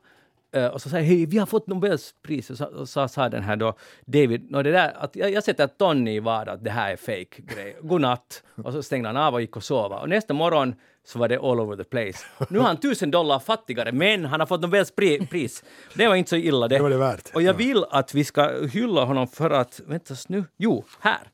[0.57, 2.51] Uh, och så sa hej, vi har fått Nobelpris.
[2.51, 5.45] Och så, och så sa den här då, David, no, det där, att jag, jag
[5.45, 7.77] sätter Tony i vad att det här är fake grej.
[7.81, 8.42] Godnatt.
[8.64, 9.99] Och så stängde han av och gick och sova.
[9.99, 10.75] Och nästa morgon
[11.07, 12.19] så var det all over the place.
[12.49, 14.90] Nu är han tusen dollar fattigare, men han har fått Nobels
[15.31, 15.64] pris.
[15.95, 16.77] Det var inte så illa det.
[16.77, 17.35] Det var det värt.
[17.35, 21.31] Och jag vill att vi ska hylla honom för att, vänta nu, jo, här.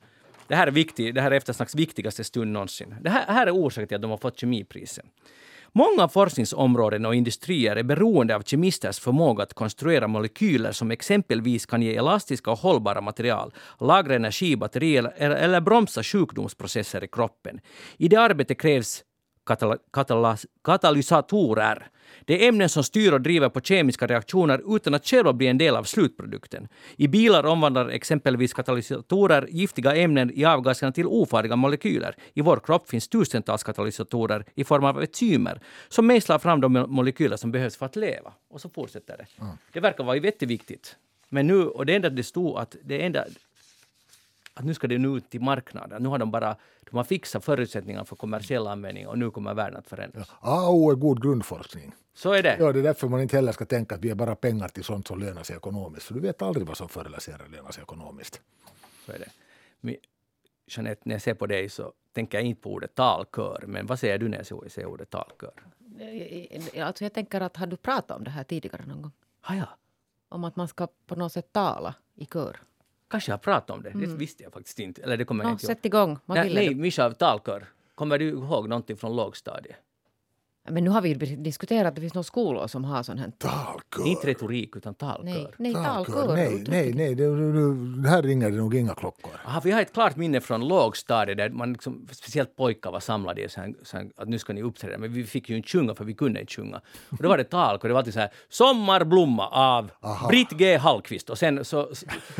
[0.47, 2.95] Det här är viktigt, det här är eftersnacks viktigaste stund någonsin.
[3.01, 5.05] Det här, här är orsaken till att de har fått kemipriset.
[5.71, 11.81] Många forskningsområden och industrier är beroende av kemisters förmåga att konstruera molekyler som exempelvis kan
[11.81, 17.59] ge elastiska och hållbara material, lagra energi i batterier eller bromsa sjukdomsprocesser i kroppen.
[17.97, 19.03] I det arbetet krävs
[20.63, 21.87] katalysatorer.
[22.25, 25.57] Det är ämnen som styr och driver på kemiska reaktioner utan att själva bli en
[25.57, 26.67] del av slutprodukten.
[26.95, 32.15] I bilar omvandlar exempelvis katalysatorer giftiga ämnen i avgaserna till ofarliga molekyler.
[32.33, 37.37] I vår kropp finns tusentals katalysatorer i form av enzymer som mejslar fram de molekyler
[37.37, 38.33] som behövs för att leva.
[38.49, 39.43] Och så fortsätter det.
[39.43, 39.57] Mm.
[39.73, 40.95] Det verkar vara jätteviktigt.
[41.29, 43.25] Men nu, och det enda det stod att det enda
[44.53, 46.03] att nu ska det nu ut till marknaden.
[46.03, 46.55] Nu har de bara
[46.93, 50.31] de har fixat förutsättningar för kommersiell användning och nu kommer världen att förändras.
[50.41, 51.93] Ja, AO är god grundforskning.
[52.13, 52.57] Så är det.
[52.59, 54.83] Ja, det är därför man inte heller ska tänka att vi är bara pengar till
[54.83, 56.05] sånt som lönar sig ekonomiskt.
[56.05, 58.41] För du vet aldrig vad som förr eller senare lönar sig ekonomiskt.
[59.05, 59.29] Så är det.
[59.79, 59.95] Men,
[60.67, 63.63] Jeanette, när jag ser på dig så tänker jag inte på ordet talkör.
[63.67, 65.53] Men vad säger du när jag ser ordet talkör?
[66.81, 69.11] Alltså jag tänker att har du pratat om det här tidigare någon gång?
[69.41, 69.67] Ah, ja.
[70.29, 72.59] Om att man ska på något sätt tala i kör.
[73.13, 73.89] Kanske jag pratat om det.
[73.89, 74.09] Mm.
[74.09, 75.03] Det visste jag faktiskt inte.
[75.03, 76.19] Eller det kommer jag inte Sätt igång.
[76.25, 77.65] Vad nej, nej Mischa, talkör.
[77.95, 79.75] Kommer du ihåg någonting från lågstadiet?
[80.69, 83.31] Men nu har vi diskuterat att det finns några skolor som har sån här...
[83.37, 84.07] Talkör!
[84.07, 85.23] Inte retorik, utan talkör.
[85.23, 86.35] Nej, nej talkör.
[86.35, 87.15] Nej, nej, nej.
[87.15, 87.23] Det,
[88.01, 89.31] det, här ringer det nog inga klockor.
[89.45, 93.41] Aha, vi har ett klart minne från lågstadiet där man liksom, speciellt pojkar var samlade
[93.41, 94.97] i så här, så här, att nu ska ni uppträda.
[94.97, 96.81] Men vi fick ju inte sjunga för vi kunde inte sjunga.
[97.09, 97.87] Och då var det talkör.
[97.87, 100.27] Det var alltid så här Sommarblomma av Aha.
[100.27, 101.29] Britt G Hallqvist.
[101.29, 101.89] Och sen så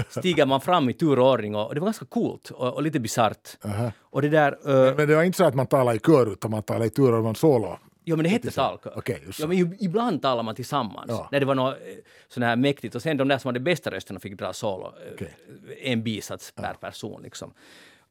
[0.09, 2.83] stiger man fram i tur och ordning och, och det var ganska coolt och, och
[2.83, 3.57] lite bisarrt.
[4.01, 4.51] Och det där...
[4.51, 6.85] Uh, men, men det var inte så att man talade i kör utan man talade
[6.85, 9.01] i tur och man solo Ja, men det hette talkör.
[9.27, 9.47] Ja, så.
[9.47, 11.05] men ibland talar man tillsammans.
[11.09, 11.29] Ja.
[11.31, 11.79] När det var något eh,
[12.27, 12.95] sån här mäktigt.
[12.95, 14.85] Och sen de där som hade bästa rösterna fick dra solo.
[14.85, 15.35] eh, Okej.
[15.81, 17.53] En bisats per person liksom.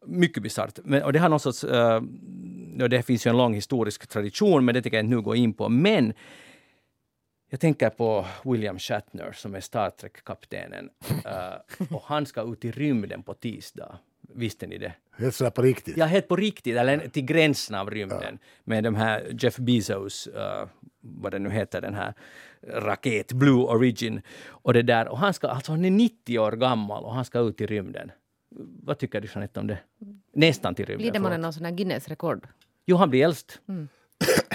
[0.07, 0.79] Mycket bisarrt.
[1.05, 1.65] Och det har någon sorts...
[2.79, 5.35] ja, det finns ju en lång historisk tradition, men det tänker jag inte nu gå
[5.37, 5.69] in på.
[5.69, 6.13] Men
[7.51, 10.91] jag tänker på William Shatner som är Star Trek-kaptenen.
[11.25, 13.99] Eh, och han ska ut i rymden på tisdag.
[14.35, 14.93] Visste ni det?
[15.17, 15.97] Helt sådär på riktigt.
[15.97, 18.39] Ja, helt på riktigt, eller till gränsen av rymden.
[18.65, 20.69] Med de här Jeff Bezos, uh,
[21.01, 22.15] vad det nu heter, den här
[22.63, 24.21] raket, Blue Origin.
[24.47, 25.09] Och det där.
[25.09, 28.13] Och han, ska, alltså han är 90 år gammal och han ska ut i rymden.
[28.83, 29.79] Vad tycker du Jeanette om det?
[30.33, 31.03] Nästan till rymden.
[31.03, 32.49] Blir det man någon sån här Guinness-rekord?
[32.87, 33.61] Jo, han blir äldst.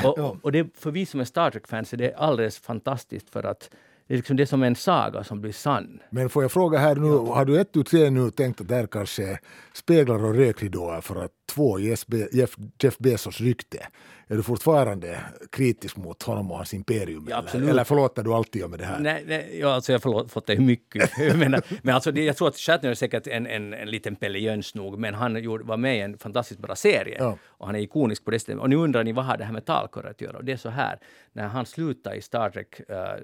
[0.04, 3.70] Och, och det, för vi som är Star Trek-fans är det alldeles fantastiskt för att
[4.08, 6.00] det är, liksom, det som en saga som blir sann.
[6.10, 8.88] Men får jag fråga här nu, har du ett tu tre nu tänkt att där
[8.88, 9.40] kanske är
[9.78, 13.88] speglar och rökridåer för att två Jeff, Be- Jeff, Jeff Bezos rykte?
[14.28, 15.20] Är du fortfarande
[15.52, 17.28] kritisk mot honom och hans imperium?
[17.30, 19.00] Ja, eller, eller förlåter du alltid med det här?
[19.00, 21.18] Nej, nej ja, alltså jag har förlåt, fått det mycket.
[21.38, 24.40] Menar, men alltså, det, jag tror att Shatner är säkert en, en, en liten Pelle
[24.40, 27.18] Jöns nog, men han gjorde, var med i en fantastiskt bra serie.
[27.20, 27.38] Ja.
[27.46, 28.62] Och han är ikonisk på det stället.
[28.62, 30.38] Och nu undrar ni, vad har det här med talkör att göra?
[30.38, 31.00] Och det är så här,
[31.34, 32.82] när han slutade i Star Trek,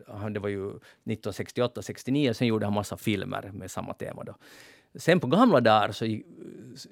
[0.08, 0.72] han, det var ju
[1.06, 4.36] 1968-69, sen gjorde han massa filmer med samma tema då.
[4.96, 6.06] Sen på gamla dagar så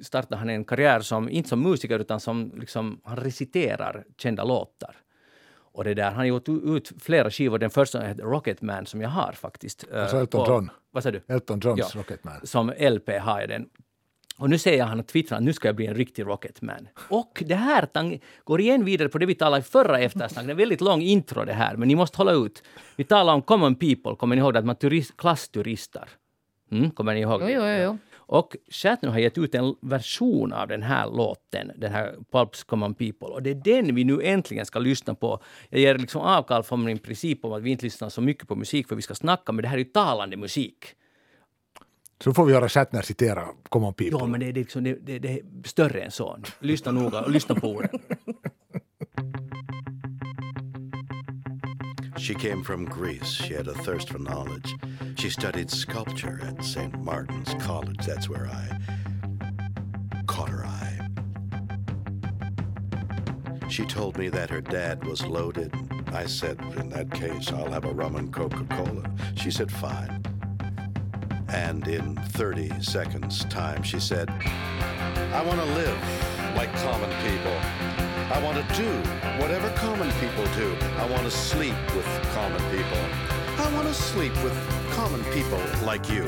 [0.04, 4.96] startade han en karriär som, inte som musiker, utan som liksom, han reciterar kända låtar.
[5.74, 7.60] Och det där, han har gjort ut flera skivor.
[7.60, 9.86] Den första heter Rocketman som jag har faktiskt.
[9.92, 10.70] eh, Alltså Elton John.
[10.92, 11.22] Vad sa du?
[11.28, 11.88] Elton Johns Ja.
[12.00, 12.34] Rocketman.
[12.44, 13.70] Som LP har jag den.
[14.38, 16.88] Och nu säger han och twittrar att nu ska jag bli en riktig Rocketman.
[17.10, 17.88] Och det här
[18.44, 20.36] går igen vidare på det vi talade i förra eftersnacket.
[20.48, 22.64] Det är en väldigt lång intro det här, men ni måste hålla ut.
[22.96, 24.60] Vi talar om common people, kommer ni ihåg det?
[24.60, 26.10] Att man turist, klassturistar.
[26.72, 27.42] Mm, kommer ni ihåg?
[27.42, 27.98] Jo, jo, jo, jo.
[28.34, 32.94] Och Shatner har gett ut en version av den här låten, den här Pulps Common
[32.94, 33.28] People.
[33.28, 35.40] Och det är den vi nu äntligen ska lyssna på.
[35.70, 38.56] Jag ger liksom avkall från min princip om att vi inte lyssnar så mycket på
[38.56, 40.86] musik för vi ska snacka, men det här är ju talande musik.
[42.24, 44.18] Så får vi höra Shatner citera Common People.
[44.20, 46.40] Ja, men det är, liksom, det, det, det är större än så.
[46.60, 48.00] Lyssna noga och lyssna på orden.
[52.22, 53.32] She came from Greece.
[53.32, 54.76] She had a thirst for knowledge.
[55.18, 57.04] She studied sculpture at St.
[57.04, 58.06] Martin's College.
[58.06, 58.78] That's where I
[60.28, 61.08] caught her eye.
[63.70, 65.74] She told me that her dad was loaded.
[66.14, 69.10] I said, In that case, I'll have a rum and Coca Cola.
[69.36, 70.24] She said, Fine.
[71.48, 75.98] And in 30 seconds' time, she said, I want to live
[76.56, 77.91] like common people.
[78.32, 78.88] I want to do
[79.41, 80.74] whatever common people do.
[80.98, 82.98] I want to sleep with common people.
[83.58, 84.54] I want to sleep with
[84.91, 86.24] common people like you.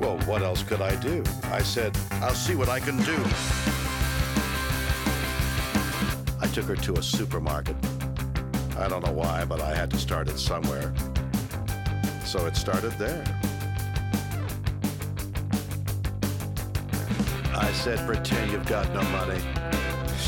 [0.00, 1.22] Well, what else could I do?
[1.44, 3.16] I said, I'll see what I can do.
[6.40, 7.76] I took her to a supermarket.
[8.76, 10.92] I don't know why, but I had to start it somewhere.
[12.24, 13.24] So it started there.
[17.54, 19.40] I said, pretend you've got no money.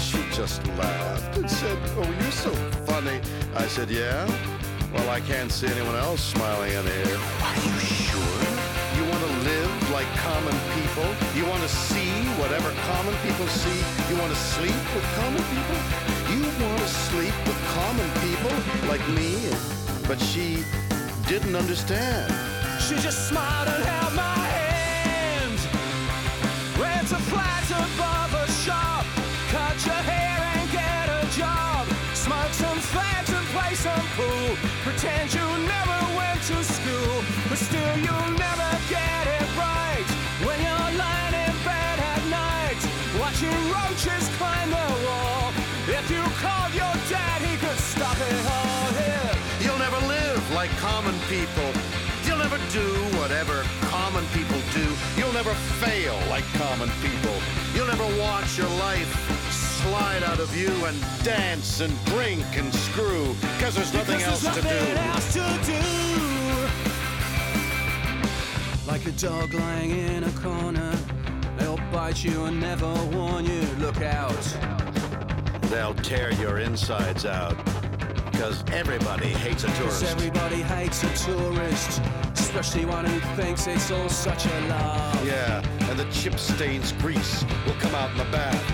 [0.06, 2.52] She just laughed and said, Oh, you're so
[2.86, 3.18] funny.
[3.56, 4.22] I said, Yeah?
[4.94, 7.18] Well, I can't see anyone else smiling in here.
[7.48, 7.74] Are you
[8.06, 8.42] sure?
[8.96, 11.08] You want to live like common people?
[11.34, 13.80] You want to see whatever common people see?
[14.08, 15.78] You want to sleep with common people?
[16.30, 18.54] You want to sleep with common people
[18.88, 19.50] like me?
[20.06, 20.62] But she
[21.26, 22.32] didn't understand.
[22.80, 24.35] She just smiled and held my
[34.96, 37.22] Pretend you never went to school.
[37.50, 40.08] But still you'll never get it right.
[40.40, 42.80] When you're lying in bed at night.
[43.20, 45.52] Watching roaches climb the wall.
[45.84, 49.32] If you called your dad, he could stop it all here.
[49.60, 51.70] You'll never live like common people.
[52.24, 52.88] You'll never do
[53.20, 54.86] whatever common people do.
[55.20, 57.36] You'll never fail like common people.
[57.74, 59.25] You'll never watch your life
[59.88, 64.56] slide out of you and dance and drink and screw because there's nothing Because else
[64.56, 65.00] to there's nothing do.
[65.12, 65.82] else to do.
[68.90, 70.92] Like a dog lying in a corner,
[71.58, 73.62] they'll bite you and never warn you.
[73.78, 74.34] Look out.
[75.70, 77.56] They'll tear your insides out
[78.30, 80.04] because everybody hates a 'Cause tourist.
[80.04, 82.00] everybody hates a tourist,
[82.34, 85.24] especially one who thinks it's all such a laugh.
[85.24, 88.72] Yeah, and the chip stains grease will come out in the bath.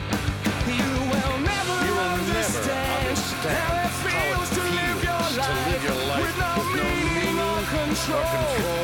[3.45, 6.77] Understand, how it feels to live your to life, live your life with no with
[6.77, 8.82] no meaning meaning or control, or control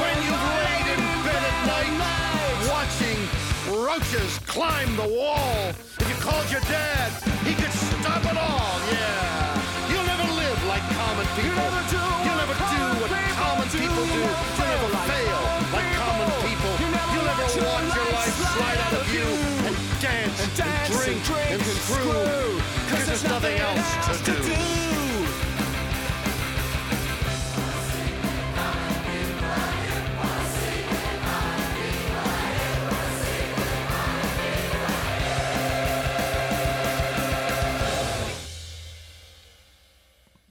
[0.00, 1.94] when you've laid in bed at night,
[2.70, 3.18] watching
[3.70, 7.10] roaches climb the wall, if you called your dad,
[7.46, 8.74] he could stop it all.
[8.90, 9.90] Yeah.
[9.90, 11.54] You'll never live like common people.
[11.54, 14.18] never do You'll never do what common people do.
[14.18, 15.40] You'll never fail
[15.74, 16.72] like common people.
[16.80, 19.28] You'll never watch your life slide out of you
[19.66, 22.60] and dance and dance drink and screw.
[22.84, 24.93] Because there's nothing else to do.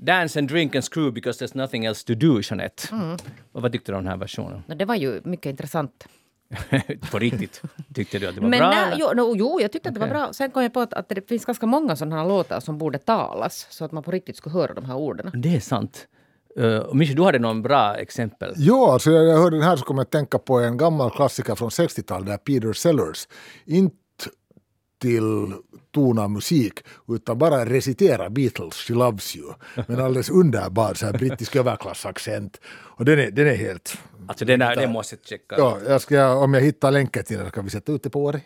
[0.05, 2.89] Dance and drink and screw because there's nothing else to do, Jeanette.
[2.91, 3.17] Mm.
[3.51, 4.63] Och vad tyckte du om den här versionen?
[4.67, 6.07] No, det var ju mycket intressant.
[7.11, 7.61] På riktigt?
[7.93, 8.69] Tyckte du att det var Men bra?
[8.69, 10.33] nej, jo, no, jo, jag tyckte att det var bra.
[10.33, 12.97] Sen kom jag på att, att det finns ganska många sådana här låtar som borde
[12.97, 15.31] talas så att man på riktigt skulle höra de här orden.
[15.33, 16.07] Det är sant.
[16.59, 18.53] Uh, och Mischa, du hade någon bra exempel.
[18.57, 21.55] Ja, alltså jag hörde den här så kom jag att tänka på en gammal klassiker
[21.55, 23.27] från 60-talet, där Peter Sellers
[23.65, 23.95] inte
[25.01, 25.53] till
[25.93, 29.53] tona musik utan bara recitera Beatles, She loves you.
[29.87, 32.61] Men alldeles underbar så här brittisk överklassaccent.
[32.97, 33.97] Och den är, den är helt...
[34.27, 35.55] Alltså den, där, den måste jag checka.
[35.57, 38.09] Ja, jag ska, om jag hittar länken till den så kan vi sätta ut det
[38.09, 38.39] på vår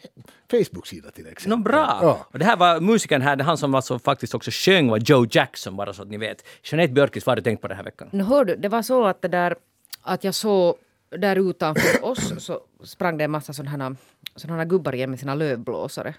[0.52, 1.50] Facebook-sida till exempel.
[1.50, 2.00] Nå bra!
[2.02, 2.28] Ja.
[2.32, 5.76] Och det här var musikern här, han som alltså faktiskt också sjöng var Joe Jackson,
[5.76, 6.46] bara så att ni vet.
[6.64, 8.10] Jeanette Björkis, vad har du tänkt på den här veckan?
[8.12, 9.56] No, hör du, det var så att det där
[10.02, 10.76] att jag såg
[11.10, 13.96] där utanför oss så sprang det en massa sådana här,
[14.36, 16.14] sådana här gubbar igen med sina lövblåsare.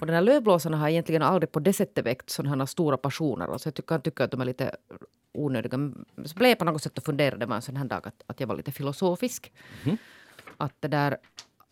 [0.00, 3.52] Och den här lövblåsarna har egentligen aldrig på det sättet väckt sådana stora passioner.
[3.52, 4.76] Alltså jag tycker, kan tycka att de är lite
[5.32, 5.78] onödiga.
[5.78, 8.40] Men Så blev jag på något sätt och funderade en sån här dag att, att
[8.40, 9.52] jag var lite filosofisk.
[10.56, 11.16] Att det där,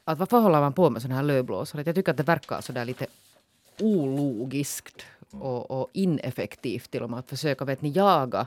[0.05, 1.83] att varför håller man på med sådana här lövblåsare?
[1.87, 3.07] Jag tycker att det verkar så där lite
[3.81, 8.47] ologiskt och, och ineffektivt till och med att försöka vet ni, jaga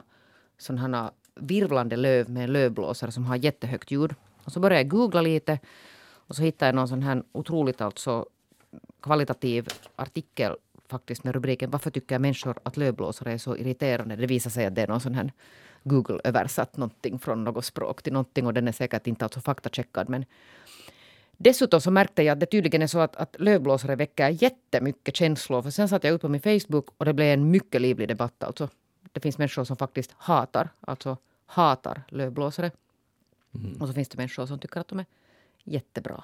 [0.58, 4.16] sådana här virvlande löv med en lövblåsare som har jättehögt ljud.
[4.44, 5.60] Och så började jag googla lite
[6.28, 8.26] och så hittade jag någon sån här otroligt alltså
[9.02, 10.56] kvalitativ artikel
[10.88, 14.16] faktiskt med rubriken Varför tycker människor att lövblåsare är så irriterande?
[14.16, 15.32] Det visar sig att det är någon sån här
[15.84, 20.26] Google-översatt någonting från något språk till någonting och den är säkert inte alltså faktacheckad men
[21.38, 25.62] Dessutom så märkte jag att det tydligen är så att, att lövblåsare väcker jättemycket känslor.
[25.62, 28.44] För sen satt jag upp på min Facebook och det blev en mycket livlig debatt.
[28.44, 28.70] Alltså.
[29.12, 32.72] Det finns människor som faktiskt hatar, alltså hatar lövblåsare.
[33.80, 35.06] Och så finns det människor som tycker att de är
[35.64, 36.24] jättebra.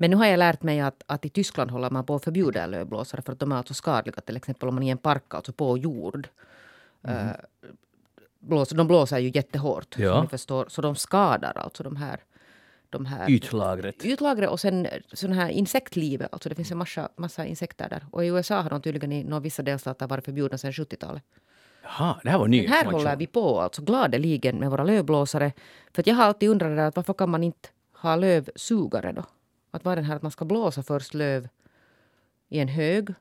[0.00, 2.66] Men nu har jag lärt mig att, att i Tyskland håller man på att förbjuda
[2.66, 4.20] lövblåsare för att de är alltså skadliga.
[4.20, 6.28] Till exempel om man i en park, alltså på jord,
[7.08, 7.30] eh,
[8.38, 9.98] blåser, de blåser ju jättehårt.
[9.98, 10.12] Ja.
[10.12, 12.20] Som ni förstår, så de skadar alltså de här,
[12.90, 14.04] de här Ytlagret.
[14.04, 16.28] Utlagret och sen sån här insektlivet.
[16.32, 18.06] Alltså det finns en massa, massa insekter där.
[18.10, 21.22] Och i USA har de tydligen i några vissa delstater varit förbjudna sedan 70-talet.
[21.82, 25.52] Jaha, det här var ny Men här håller vi på alltså gladeligen med våra lövblåsare.
[25.94, 27.68] För att jag har alltid undrat där att varför kan man inte
[28.00, 29.24] ha lövsugare då?
[29.70, 31.48] Att vara den här att man ska blåsa först löv
[32.48, 33.14] i en hög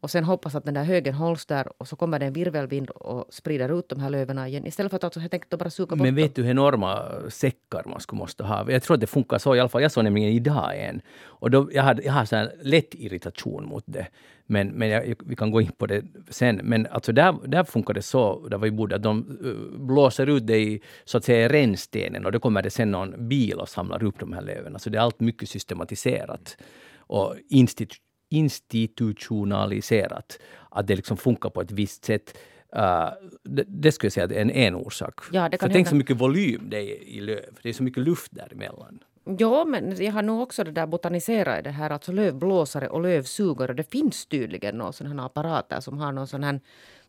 [0.00, 2.90] och sen hoppas att den där högen hålls där och så kommer det en virvelvind
[2.90, 4.66] och sprider ut de här löven igen.
[4.66, 6.14] Istället för att alltså helt enkelt bara suga bort Men dem.
[6.14, 8.70] vet du hur enorma säckar man skulle måste ha?
[8.70, 9.82] Jag tror att det funkar så i alla fall.
[9.82, 11.00] Jag såg nämligen idag en.
[11.24, 14.06] Och då, jag, hade, jag har så här lätt irritation mot det.
[14.46, 16.60] Men, men jag, vi kan gå in på det sen.
[16.64, 20.46] Men alltså där, där funkar det så, där vi bodde, att de uh, blåser ut
[20.46, 24.04] det i så att säga rännstenen och då kommer det sen någon bil och samlar
[24.04, 24.72] upp de här löven.
[24.72, 26.56] Alltså det är allt mycket systematiserat
[26.98, 30.38] och institu institutionaliserat.
[30.70, 32.38] Att det liksom funkar på ett visst sätt.
[32.76, 33.08] Uh,
[33.44, 35.20] det, det skulle jag säga är en, en orsak.
[35.32, 37.58] Ja, För tänk så mycket volym det är i löv.
[37.62, 38.98] Det är så mycket luft däremellan.
[39.38, 43.00] Ja, men jag har nog också det där botaniserat i det här, alltså lövblåsare och
[43.00, 43.74] lövsugare.
[43.74, 46.60] Det finns tydligen några sådana här apparater som har någon sån här,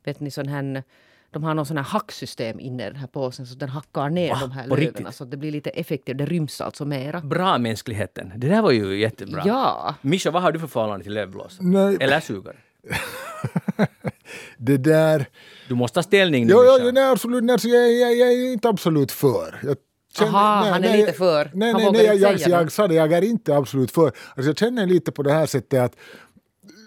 [0.03, 0.83] vet ni, sån här
[1.31, 4.29] de har någon sån här hacksystem inne i den här påsen så den hackar ner
[4.29, 4.37] Va?
[4.41, 5.13] de här löven.
[5.13, 6.17] Så det blir lite effektivt.
[6.17, 7.21] Det ryms alltså mera.
[7.21, 8.31] Bra mänskligheten.
[8.35, 9.43] Det där var ju jättebra.
[9.45, 9.95] Ja.
[10.01, 11.67] Mischa, vad har du för förhållande till lövblåsare?
[11.67, 11.97] Nej.
[11.99, 12.57] Eller sugare?
[14.57, 15.25] Det där...
[15.67, 16.91] Du måste ta ställning nu, Jo, jo, Mischa.
[16.91, 19.59] nej, absolut, nej, jag, jag, jag är inte absolut för.
[19.63, 19.77] Jag
[20.21, 21.51] Aha, han är lite för.
[21.53, 22.71] Nej, Han nej, nej jag, inte jag, jag det.
[22.71, 24.05] sa det, jag är inte absolut för.
[24.35, 25.95] Alltså, jag känner lite på det här sättet att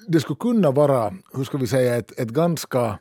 [0.08, 2.98] det skulle kunna vara, hur ska vi säga, ett, ett ganska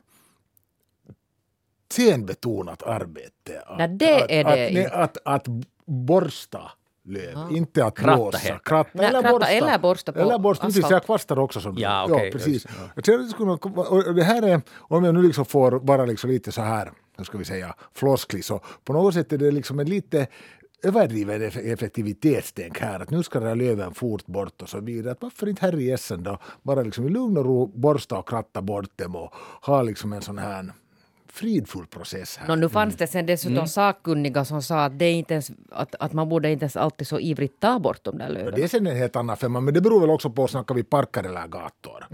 [1.92, 3.60] senbetonat arbete.
[3.66, 4.94] Att, Nej, det är att, det Att, nej, inte.
[4.96, 5.46] att, att
[5.86, 6.70] borsta
[7.04, 8.38] löv, inte att Kratta blåsa.
[8.38, 8.60] heter.
[8.64, 10.92] Kratta, Nej, kratta eller borsta på Eller borsta, precis, asfalt.
[10.92, 11.82] jag kvastar också som du.
[11.82, 12.52] Ja, okej, precis.
[12.52, 12.66] just,
[12.96, 13.02] ja.
[13.02, 17.24] Det och här är, om jag nu liksom får bara liksom lite så här, hur
[17.24, 20.26] ska vi säga, flosklig, så på något sätt är det liksom en lite
[20.84, 23.00] överdriven eff- effektivitetstänk här.
[23.00, 25.12] Att nu ska den här löven fort bort och så vidare.
[25.12, 28.28] Att varför inte här i essen då bara liksom i lugn och ro borsta och
[28.28, 30.72] kratta bort dem och ha liksom en sån här
[31.32, 32.48] fridfull process här.
[32.48, 33.66] Nå, nu fanns det sen dessutom Mm.
[33.66, 37.20] sakkunniga som sa att, det inte ens, att, att man borde inte ens alltid så
[37.20, 38.54] ivrigt ta bort de där löven.
[38.54, 40.82] det är sen en helt annan femma, men det beror väl också på, snackar vi
[40.82, 42.06] parker eller gator?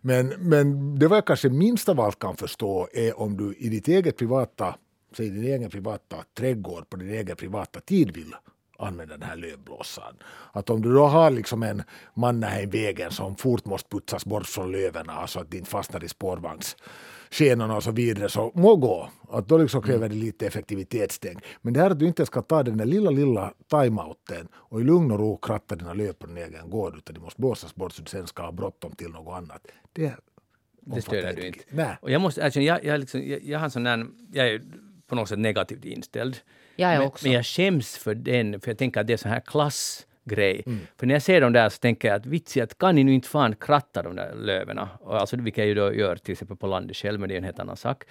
[0.00, 3.68] Men, men det var jag kanske minst av allt kan förstå är om du i
[3.68, 4.74] ditt eget privata,
[5.16, 8.34] säg din egen privata trädgård på din egen privata tid vill
[8.78, 10.16] använda den här lövblåsaren.
[10.52, 11.82] Att om du då har liksom en
[12.14, 17.76] Mannerheimvägen som fort måste putsas bort från löven så att det inte fastnar i spårvagnsskenorna
[17.76, 19.10] och så vidare så må gå.
[19.30, 21.44] Att då liksom kräver det lite effektivitetstänk.
[21.62, 24.84] Men det här att du inte ska ta den där lilla, lilla timeouten och i
[24.84, 27.92] lugn och ro kratta dina löv på din egen gård utan det måste blåsas bort
[27.92, 29.66] så du sen ska ha bråttom till något annat.
[29.92, 30.14] Det,
[30.80, 31.64] Det stöder du inte.
[31.70, 31.96] Nej.
[32.00, 34.62] Och jag måste erkänna, jag, jag, liksom, jag, jag har en sån där, jag är
[35.06, 36.36] på något sätt negativt inställd.
[36.76, 37.26] Jag är men, också.
[37.26, 40.62] men jag skäms för den, för jag tänker att det är sån här klassgrej.
[40.66, 40.80] Mm.
[40.96, 43.14] För när jag ser dem där så tänker jag att vitsi, att kan ni nu
[43.14, 44.78] inte fan kratta de där löven?
[44.78, 47.38] Och Alltså, vilket jag ju då gör till exempel på landet själv, men det är
[47.38, 48.04] en helt annan sak.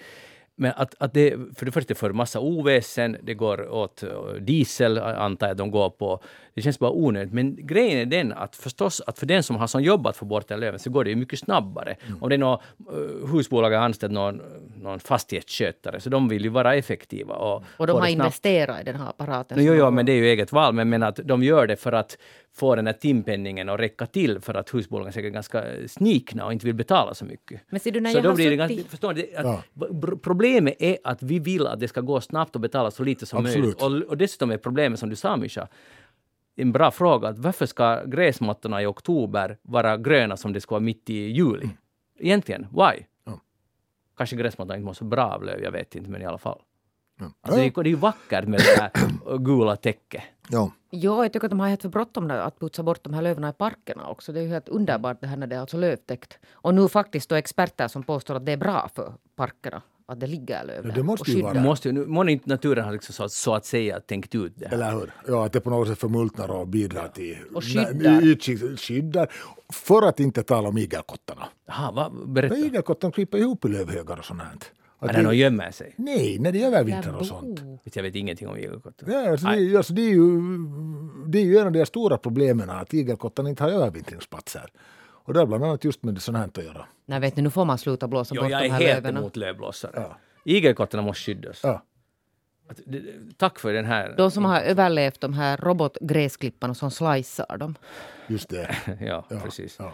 [0.58, 4.08] Men att, att det, för det första för massa oväsen, det går åt eh,
[4.40, 6.22] diesel, antar jag de går på.
[6.54, 7.32] Det känns bara onödigt.
[7.32, 10.24] Men grejen är den att förstås att för den som har som jobb att få
[10.24, 11.96] bort den löven så går det ju mycket snabbare.
[12.06, 12.22] Mm.
[12.22, 14.42] Om det är något uh, husbolag har anställt någon,
[14.82, 17.34] någon fastighetsskötare så de vill ju vara effektiva.
[17.34, 19.58] Och, Och de har investerat i den här apparaten.
[19.58, 20.74] No, jo, jo, men det är ju eget val.
[20.74, 22.18] Men, men att de gör det för att
[22.56, 26.52] få den här timpenningen att räcka till för att husbolagen är säkert ganska snikna och
[26.52, 27.60] inte vill betala så mycket.
[27.70, 29.62] Men ser du, när så jag då har blir det ganska, förstår att Ja.
[30.22, 33.38] Problemet är att vi vill att det ska gå snabbt och betala så lite som
[33.38, 33.80] Absolut.
[33.80, 34.04] möjligt.
[34.04, 35.68] Och, och dessutom är problemet som du sa Mischa,
[36.56, 40.80] en bra fråga, att varför ska gräsmattorna i oktober vara gröna som det ska vara
[40.80, 41.68] mitt i juli?
[42.18, 43.04] Egentligen, why?
[43.24, 43.40] Ja.
[44.16, 46.60] Kanske gräsmattan inte mår så bra av löv, jag vet inte, men i alla fall.
[47.18, 47.32] Ja.
[47.40, 48.90] Alltså, det, är, det är ju vackert med det här
[49.38, 50.22] gula täcket.
[50.48, 50.70] Ja.
[50.90, 53.44] Ja, jag tycker att de har helt för bråttom att putsa bort de här löven
[53.44, 54.32] i parkerna också.
[54.32, 56.38] Det är ju helt underbart det här när det är alltså lövtäckt.
[56.52, 60.26] Och nu faktiskt då experter som påstår att det är bra för parkerna att det
[60.26, 61.60] ligger löv Ja, där det måste och ju vara.
[61.60, 64.66] Måste, ju- nu, må inte naturen ha liksom så, så att säga tänkt ut det
[64.66, 64.74] här.
[64.74, 65.12] Eller hur?
[65.26, 67.38] Ja, att det på något sätt förmultnar och bidrar till...
[67.54, 68.76] Och skyddar.
[68.76, 69.32] Skyddar.
[69.72, 71.48] För att inte tala om igelkottarna.
[71.66, 72.10] Jaha, va?
[72.26, 72.56] Berätta.
[72.56, 74.52] igelkottarna kryper ihop i lövhögar och sånt här.
[74.98, 75.94] Att Är det- det någon gömmer sig?
[75.96, 77.60] Nej, när det övervintrar och sånt.
[77.94, 79.10] Jag vet ingenting om igelkottar.
[79.12, 80.40] Ja, alltså det, alltså det, är ju,
[81.26, 84.70] det är ju en av de stora problemen att igelkottarna inte har övervintringsplatser.
[84.98, 86.86] Och det har bland annat just med sånt här att göra.
[87.06, 89.04] Nej, vet ni, nu får man sluta blåsa Jo, bort jag de är här helt
[89.04, 89.16] löven.
[89.16, 89.92] emot lövblåsare.
[89.94, 90.16] Ja.
[90.44, 91.60] Igelkottarna måste skyddas.
[91.62, 91.82] Ja.
[92.68, 93.02] Att det-
[93.36, 94.14] Tack för den här...
[94.16, 97.74] De som har överlevt de här robotgräsklipparna som slicear dem.
[98.26, 98.76] Just det.
[99.00, 99.76] ja, Ja, precis.
[99.78, 99.92] Ja.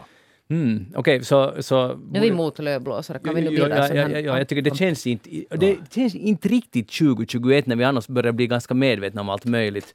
[0.53, 1.63] Mm, Okej, så...
[1.63, 3.19] så Nu är vi emot lövblåsare.
[3.19, 6.15] Kan vi nu bilda ja, ja, ja, ja, jag tycker det känns inte, det känns
[6.15, 9.95] inte riktigt 2021 när vi annars börjar bli ganska medvetna om allt möjligt.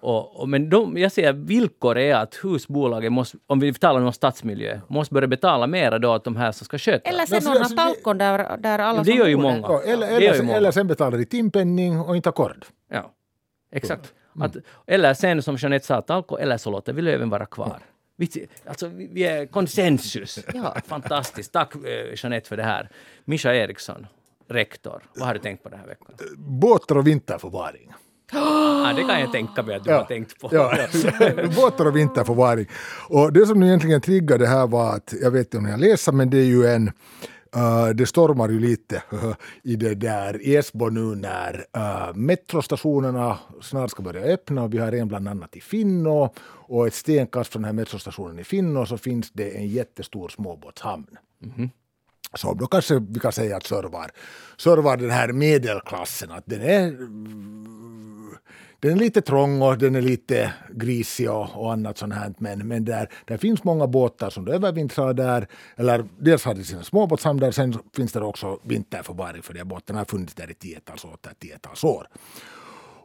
[0.00, 4.12] Och, och, men de, jag säger villkor är att husbolagen måste, om vi talar om
[4.12, 7.10] stadsmiljö, måste börja betala mera då åt de här som ska sköta.
[7.10, 9.60] Eller sen ordna alltså, det- talkon där, där alla Det som gör ju många.
[9.62, 10.56] Ja, eller, Det gör ju eller, många.
[10.56, 12.64] eller sen betalar de timpenning och inte ackord.
[12.90, 13.12] Ja,
[13.72, 14.14] exakt.
[14.40, 17.78] Att, eller sen som Jeanette sa, talko, eller så låter vi löven vara kvar.
[18.16, 20.38] Vi, alltså, vi är konsensus.
[20.54, 20.76] Ja.
[20.86, 21.52] Fantastiskt.
[21.52, 21.80] Tack eh,
[22.16, 22.90] Jeanette för det här.
[23.24, 24.06] Mischa Eriksson,
[24.48, 25.02] rektor.
[25.14, 26.14] Vad har du tänkt på den här veckan?
[26.36, 27.92] Båtar och vinterförvaring.
[28.32, 30.48] Ah, det kan jag tänka mig att du har tänkt på.
[30.52, 30.76] Ja,
[31.56, 32.66] båtar och vinterförvaring.
[33.08, 36.12] Och det som egentligen triggade det här var att, jag vet inte om jag läser,
[36.12, 36.92] men det är ju en
[37.56, 39.02] Uh, det stormar ju lite
[39.62, 44.78] i det där i Esbo nu när uh, metrostationerna snart ska börja öppna och vi
[44.78, 46.30] har en bland annat i Finno
[46.68, 51.06] och ett stenkast från den här metrostationen i Finno så finns det en jättestor småbåtshamn.
[52.34, 54.10] Som då kanske vi kan säga att servar,
[54.56, 56.30] servar den här medelklassen.
[56.30, 56.96] Att den är
[58.80, 62.34] den är lite trång och den är lite grisig och, och annat sånt här.
[62.38, 65.48] Men, men där, där finns många båtar som övervintrar där.
[65.76, 69.64] Eller dels har de sina småbåtshamn där, sen finns det också vinterförvaring för de här
[69.64, 72.08] båtarna har funnits där i tiotals år, tiotals år.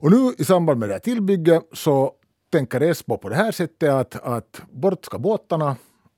[0.01, 2.13] Och nu i samband med det här tillbygget så
[2.51, 5.75] tänker Esbo på det här sättet att, att bort ska båtarna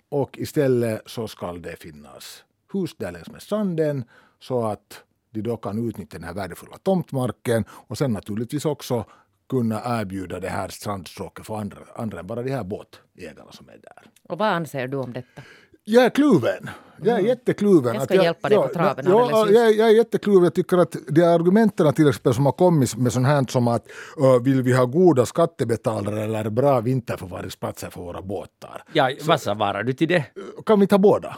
[0.10, 2.44] och istället så ska det finnas
[2.74, 4.04] hus där längs med stranden
[4.40, 9.06] så att de då kan utnyttja den här värdefulla tomtmarken och sen naturligtvis också
[9.54, 13.78] kunna erbjuda det här strandstråket för andra, andra än bara de här båtägarna som är
[13.82, 14.12] där.
[14.30, 15.42] Och vad anser du om detta?
[15.84, 16.70] Jag är kluven.
[17.04, 17.90] Jag är jättekluven.
[17.90, 17.96] Mm.
[17.96, 20.44] Jag ska Att hjälpa dig på traven Ja, alldeles jag, jag är jättekluven.
[20.44, 23.88] Jag tycker att de argumenten till exempel som har kommit med sånt här som att
[24.22, 28.84] uh, vill vi ha goda skattebetalare eller bra vinterförvaringsplatser för våra båtar.
[28.94, 30.26] Ja, vad svarar du till det?
[30.66, 31.38] Kan vi ta båda?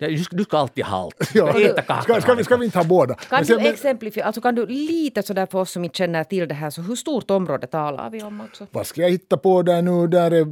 [0.00, 1.14] Det Du ska, du ska alltid halt.
[1.32, 1.48] Du Ja.
[1.52, 2.02] ska äta kakan.
[2.02, 3.14] Ska, ska, vi, ska vi inte ha båda?
[3.14, 6.24] Kan du sen- men- exemplifiera, alltså kan du lite sådär för oss som inte känner
[6.24, 8.40] till det här, så hur stort område talar vi om?
[8.40, 8.66] Alltså?
[8.70, 10.06] Vad ska jag hitta på där nu?
[10.06, 10.44] Där är,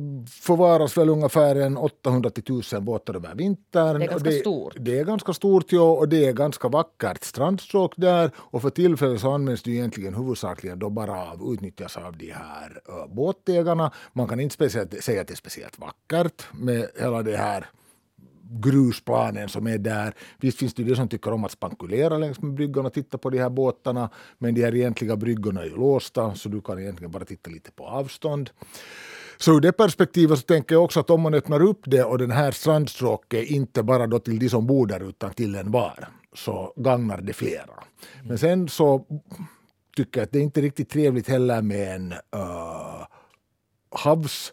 [0.43, 3.99] förvaras väl ungefär en 800 till 1000 båtar över vintern.
[3.99, 4.75] Det är ganska Och stort.
[4.79, 8.31] Det är ganska stort, ja, och det är ganska vackert strandstråk där.
[8.37, 12.81] Och för tillfället så används det egentligen huvudsakligen då bara av, utnyttjas av de här
[12.89, 13.91] uh, båtägarna.
[14.13, 17.67] Man kan inte speciellt, säga att det är speciellt vackert med hela det här
[18.51, 20.15] grusplanen som är där.
[20.41, 23.19] Visst finns det ju de som tycker om att spankulera längs med bryggan och titta
[23.19, 24.11] på de här båtarna.
[24.39, 27.71] Men de här egentliga bryggorna är ju låsta så du kan egentligen bara titta lite
[27.71, 28.51] på avstånd.
[29.37, 32.19] Så ur det perspektivet så tänker jag också att om man öppnar upp det och
[32.19, 36.09] den här strandstråket inte bara då till de som bor där utan till en var
[36.35, 37.85] så gagnar det flera.
[38.25, 39.07] Men sen så
[39.97, 43.07] tycker jag att det är inte riktigt trevligt heller med en uh,
[43.91, 44.53] havsstad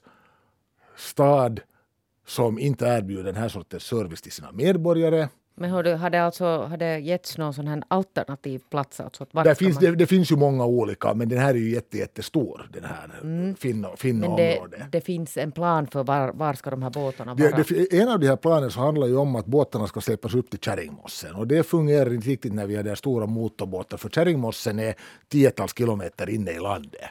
[2.25, 5.27] som inte erbjuder den här sortens service till sina medborgare.
[5.57, 8.99] Men hör du, har det alltså har det getts någon sån här alternativ plats?
[8.99, 11.69] Alltså ska finns, man- det, det finns ju många olika, men den här är ju
[11.73, 13.55] jätte, jättestor, den här mm.
[13.55, 14.91] finna, finna Men det, området.
[14.91, 17.63] det finns en plan för var, var ska de här båtarna Det, vara?
[17.69, 20.49] det, en av de här planerna så handlar ju om att båtarna ska släppas upp
[20.49, 24.79] till Kärringmossen och det fungerar inte riktigt när vi har där stora motorbåtar för Kärringmossen
[24.79, 24.95] är
[25.27, 27.01] tiotals kilometer inne i landet.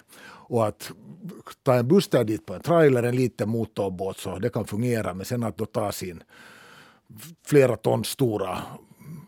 [0.47, 0.93] Och att
[1.63, 5.15] ta en buss där dit på en trailer, en liten motorbåt, så det kan fungera.
[5.15, 6.23] Men sen att då ta sin
[7.47, 8.59] flera ton stora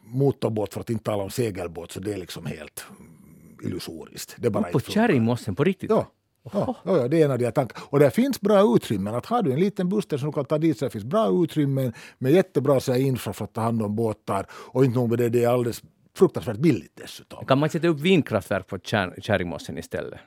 [0.05, 2.85] motorbåt, för att inte tala om segelbåt, så det är liksom helt
[3.63, 4.35] illusoriskt.
[4.39, 4.81] Det bara På.
[4.81, 5.91] Kärringmossen på riktigt?
[5.91, 6.07] Ja.
[6.53, 7.87] Ja, ja, det är en av de tankarna.
[7.91, 9.15] Och det finns bra utrymmen.
[9.15, 11.05] Att har du en liten buss där som du kan ta dit så det finns
[11.05, 14.47] bra utrymmen med jättebra så infra för att ta hand om båtar.
[14.51, 15.83] Och inte nog med det, det är alldeles
[16.17, 17.47] fruktansvärt billigt dessutom.
[17.47, 20.19] Kan man sätta upp vindkraftverk på Kär- Kärringmossen istället?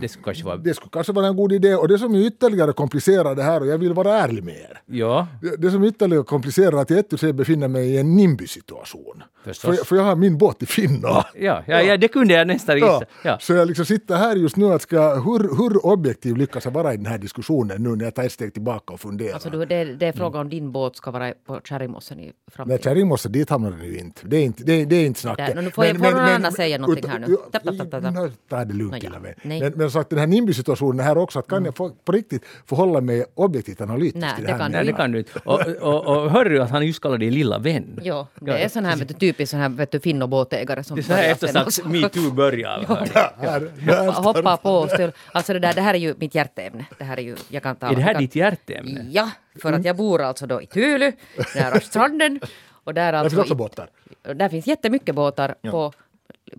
[0.00, 0.56] Det skulle kanske vara...
[0.56, 1.74] Det skulle kanske vara en god idé.
[1.74, 4.80] Och det som är ytterligare komplicerar det här, och jag vill vara ärlig med er.
[4.86, 9.22] Ja, Det, det som ytterligare komplicerar att jag ett sig befinner mig i en NIMBY-situation.
[9.44, 11.24] För, för jag har min båt i Finland.
[11.34, 13.06] ja, ja, ja det kunde jag nästan Ja, gissa.
[13.24, 13.38] Ja.
[13.40, 16.94] Så jag liksom sitter här just nu att ska, hur, hur objektiv lyckas jag vara
[16.94, 19.34] i den här diskussionen nu när jag tar ett steg tillbaka och funderar.
[19.34, 22.32] Alltså du, det, det är frågan om din båt ska vara på Kärringmossen i Nej,
[22.52, 22.78] framtiden.
[22.82, 24.20] Kärringmossen, dit hamnar den ju inte.
[24.26, 25.54] Det är inte, det är, det är inte snacket.
[25.54, 27.26] Där, nu får jag- får någon annan säga någonting här nu.
[27.52, 29.10] Ja, Ta, ta, ta, ta, det lugnt ja.
[29.20, 29.34] Nej.
[29.42, 29.58] Mm.
[29.58, 33.00] Men, men sagt, den här NIMBY-situationen här också, att kan jag få, på riktigt förhålla
[33.00, 34.68] mig objektivt analytiskt Nej, till det det här?
[34.68, 35.38] Nej, det kan du inte.
[35.44, 38.00] Och, och, och hörde du att han just kallade dig lilla vän?
[38.02, 41.00] Ja, det är sån här vet du, typisk sån här vet du, finnobåtägare som Det
[41.00, 41.88] är så här börjar efter sen att också.
[41.88, 42.86] metoo började.
[43.38, 45.12] Här, där, Hoppa på och styr.
[45.32, 46.84] Alltså det där, det här är ju mitt hjärteämne.
[46.98, 47.92] Det här är ju, jag kan tala.
[47.92, 49.06] Är det här jag kan, ditt hjärteämne?
[49.10, 49.30] Ja,
[49.62, 51.12] för att jag bor alltså då i Tulu,
[51.54, 52.40] nära stranden.
[52.84, 53.90] Och där Där alltså finns också i- båtar.
[54.34, 55.92] Där finns jättemycket båtar på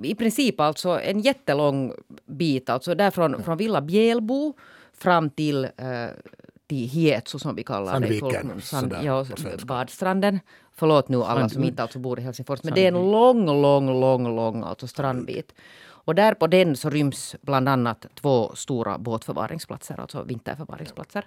[0.04, 1.94] i princip alltså en jättelång
[2.26, 4.54] bit, alltså där från, från Villa Bjälbo
[4.94, 6.08] fram till, eh,
[6.68, 8.62] till Hietsu som vi kallar det Sandviken, folkmun.
[8.62, 9.26] sådär ja,
[9.66, 10.40] badstranden.
[10.78, 14.02] Förlåt nu alla som inte alltså bor i Helsingfors, men det är en lång, lång,
[14.02, 15.54] lång, lång alltså strandbit.
[15.88, 21.26] Och där på den så ryms bland annat två stora båtförvaringsplatser, alltså vinterförvaringsplatser.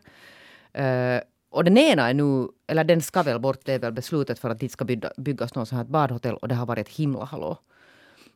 [0.73, 1.21] Eh,
[1.51, 4.51] och den ena är nu, eller den ska väl bort, det är väl beslutet för
[4.51, 7.25] att dit ska bygga, byggas något sånt här badhotell och det har varit ett himla
[7.25, 7.59] hallå.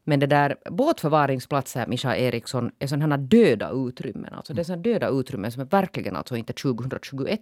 [0.04, 4.34] Men det där båtförvaringsplatser, Mischa Eriksson, är sådana här döda utrymmen.
[4.34, 7.40] Alltså det är sådana döda utrymmen som är verkligen alltså inte 2021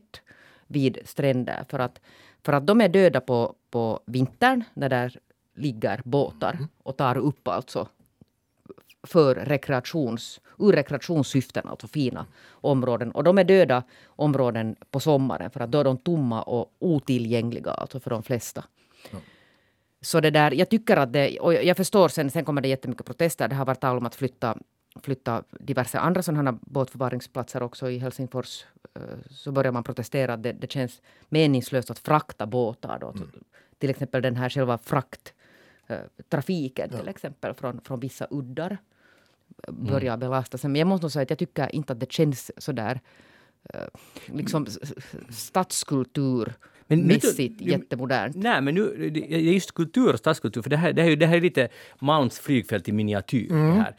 [0.67, 1.65] vid stränder.
[1.69, 2.01] För att,
[2.45, 5.17] för att de är döda på, på vintern när där
[5.57, 7.89] ligger båtar och tar upp alltså
[9.03, 13.13] för rekreations, ur rekreationssyften, alltså fina områden.
[13.13, 17.71] Och de är döda områden på sommaren för att då är de tomma och otillgängliga
[17.71, 18.65] alltså för de flesta.
[20.03, 23.07] Så det där, jag tycker att det, och jag förstår sen, sen kommer det jättemycket
[23.07, 23.49] protester.
[23.49, 24.59] Det har varit tal om att flytta,
[25.03, 28.65] flytta diverse andra sådana båtförvaringsplatser också i Helsingfors.
[28.95, 33.15] Eh, Så börjar man protestera att det, det känns meningslöst att frakta båtar då.
[33.79, 38.79] Till exempel den här själva frakttrafiken till exempel från, från vissa uddar
[39.69, 39.85] Mm.
[39.85, 40.71] börjar belasta sig.
[40.71, 43.01] Men jag måste nog säga att jag tycker inte att det känns sådär
[43.73, 43.89] där eh,
[44.35, 44.67] liksom
[45.31, 46.55] stadskultur
[46.91, 48.37] men- mässigt du- jättemodernt.
[48.37, 51.11] Nej, men nu, det är just kultur och stadskultur, för det här, det här, är
[51.11, 51.69] ju- det här är lite
[52.01, 53.49] Malms flygfält i miniatyr.
[53.49, 53.55] det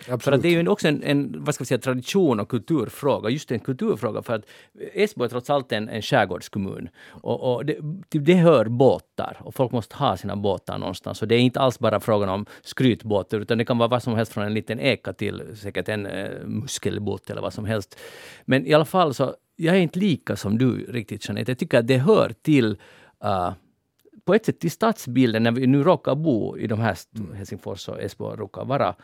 [0.07, 0.17] här.
[0.17, 3.29] För att det är ju också en, en vad ska vi säga, tradition och kulturfråga,
[3.29, 4.45] just en kulturfråga, för att
[4.93, 6.89] Esbo är trots allt en, en skärgårdskommun.
[7.09, 7.75] Och, och det,
[8.09, 11.21] till det hör båtar, och folk måste ha sina båtar någonstans.
[11.21, 14.13] Och det är inte alls bara frågan om skrytbåtar, utan det kan vara vad som
[14.15, 17.99] helst från en liten eka till säkert en eh, muskelbåt eller vad som helst.
[18.45, 21.51] Men i alla fall så, jag är inte lika som du riktigt Jeanette.
[21.51, 22.77] Jag tycker att det hör till
[23.25, 23.51] uh,
[24.25, 27.89] på ett sätt till stadsbilden när vi nu råkar bo i de här, st- Helsingfors
[27.89, 28.95] och Esbo råkar vara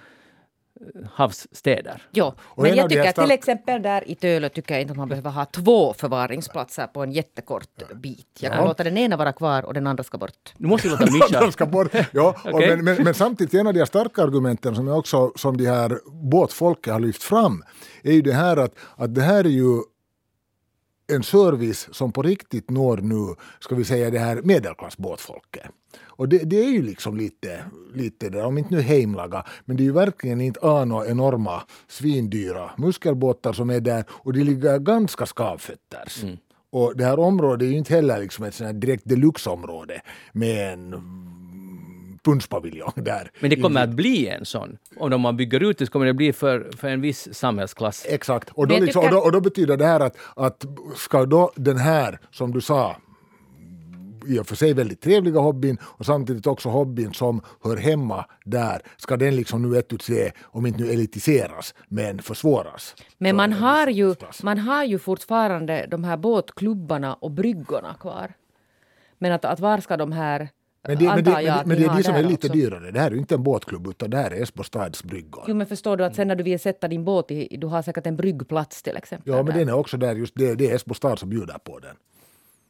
[1.12, 2.02] havsstäder.
[2.12, 4.98] Jo, Och men en jag tycker till exempel där i Tölö tycker jag inte att
[4.98, 8.28] man behöver ha två förvaringsplatser på en jättekort bit.
[8.40, 8.68] Jag kan Ja.
[8.68, 10.54] låta den ena vara kvar och den andra ska bort.
[10.58, 11.52] Nu måste vi låta Mischa...
[11.52, 11.92] Ska bort.
[12.12, 12.70] Ja, Okej.
[12.76, 16.00] men, men, men samtidigt en av de starka argumenten som, jag också, som de här
[16.32, 17.64] båtfolket har lyft fram
[18.04, 19.82] är ju det här att, att det här är ju
[21.08, 25.66] en service som på riktigt når nu, ska vi säga det här medelklassbåtfolket.
[26.04, 29.84] Och det, det är ju liksom lite, lite där, om inte nu heimlaga, men det
[29.84, 35.26] är ju verkligen inte ano enorma svindyra muskelbåtar som är där och de ligger ganska
[35.26, 36.24] skavfötters.
[36.70, 40.02] Och det här området är ju inte heller liksom ett sånt direkt deluxe-område
[40.32, 41.27] med en mm,
[42.24, 43.32] punschpaviljong där.
[43.40, 44.78] Men det kommer att bli en sån.
[44.98, 48.06] Och om man bygger ut det så kommer det bli för, för en viss samhällsklass.
[48.10, 48.50] Exakt.
[48.50, 50.66] Och då, liksom, och, tycker- då, och då betyder det här att, att
[50.96, 52.96] ska då den här, som du sa,
[54.28, 58.82] i och för sig väldigt trevliga hobbyn och samtidigt också hobbyn som hör hemma där,
[58.98, 62.96] ska den liksom nu se, om inte nu elitiseras, men försvåras.
[63.18, 68.34] Men man har, ju, man har ju fortfarande de här båtklubbarna och bryggorna kvar.
[69.18, 70.50] Men att, att var ska de här...
[70.88, 72.60] Men det, men det, jag men, att men det är de som är lite också.
[72.60, 72.92] dyrare.
[72.92, 75.44] Det här är ju inte en båtklubb utan det här är Esbo stads bryggor.
[75.48, 77.82] Jo men förstår du att sen när du vill sätta din båt i, du har
[77.82, 79.34] säkert en bryggplats till exempel.
[79.34, 79.60] Ja, men där.
[79.60, 81.96] den är också där just det, det är Esbo stad som bjuder på den.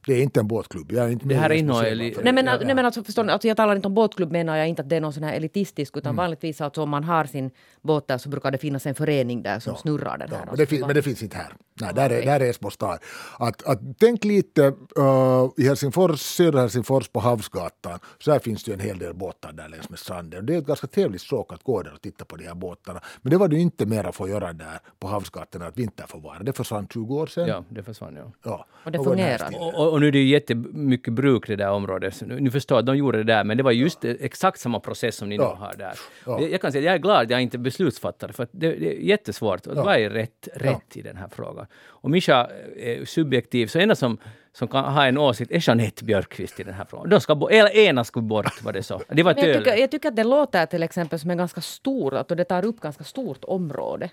[0.07, 0.91] Det är inte en båtklubb.
[0.91, 3.47] Jag är inte Det här är för Nej men, nej, men alltså, förstår ni, alltså
[3.47, 5.97] jag talar inte om båtklubb menar jag inte att det är någon sån här elitistisk
[5.97, 7.51] utan vanligtvis alltså om man har sin
[7.82, 10.38] båt där så brukar det finnas en förening där som snurrar den här.
[10.38, 11.53] Ja, och men, det fin, men det finns inte här.
[11.82, 12.99] Nej, där, är, där är Esbo stad.
[13.39, 14.61] Att, att, tänk lite
[14.99, 17.99] uh, i Helsingfors, södra Helsingfors på Havsgatan.
[18.19, 20.45] Så här finns det ju en hel del båtar där längs med stranden.
[20.45, 23.01] Det är ett ganska trevligt stråk att gå där och titta på de här båtarna.
[23.21, 26.39] Men det var det ju inte för att göra där på Havsgatan att vinterförvara.
[26.39, 27.47] Det försvann 20 år sedan.
[27.47, 28.32] Ja, det försvann ja.
[28.43, 29.49] Ja, Och det fungerar.
[29.59, 32.21] Och, och, nu är det ju jättemycket bruk i det där området.
[32.21, 34.59] Nu, nu förstår jag att de gjorde det där, men det var just det, exakt
[34.59, 35.53] samma process som ni Ja.
[35.53, 35.93] nu har där.
[36.25, 36.41] Ja.
[36.41, 38.49] Jag, jag kan säga att jag är glad att jag inte är beslutsfattare, för att
[38.51, 39.67] det, det är jättesvårt.
[39.67, 39.84] Och Ja.
[39.84, 41.66] Vad är rätt, rätt i den här frågan?
[41.76, 44.18] Och Mischa är subjektiv, så enda som,
[44.53, 47.09] som kan ha en åsikt är Jeanette Björkqvist i den här frågan.
[47.09, 49.01] De ska bo, ena ska bort, var det så.
[49.09, 52.15] Det var jag, tycker, jag tycker att det låter till exempel som en ganska stor,
[52.15, 54.09] att det tar upp ganska stort område.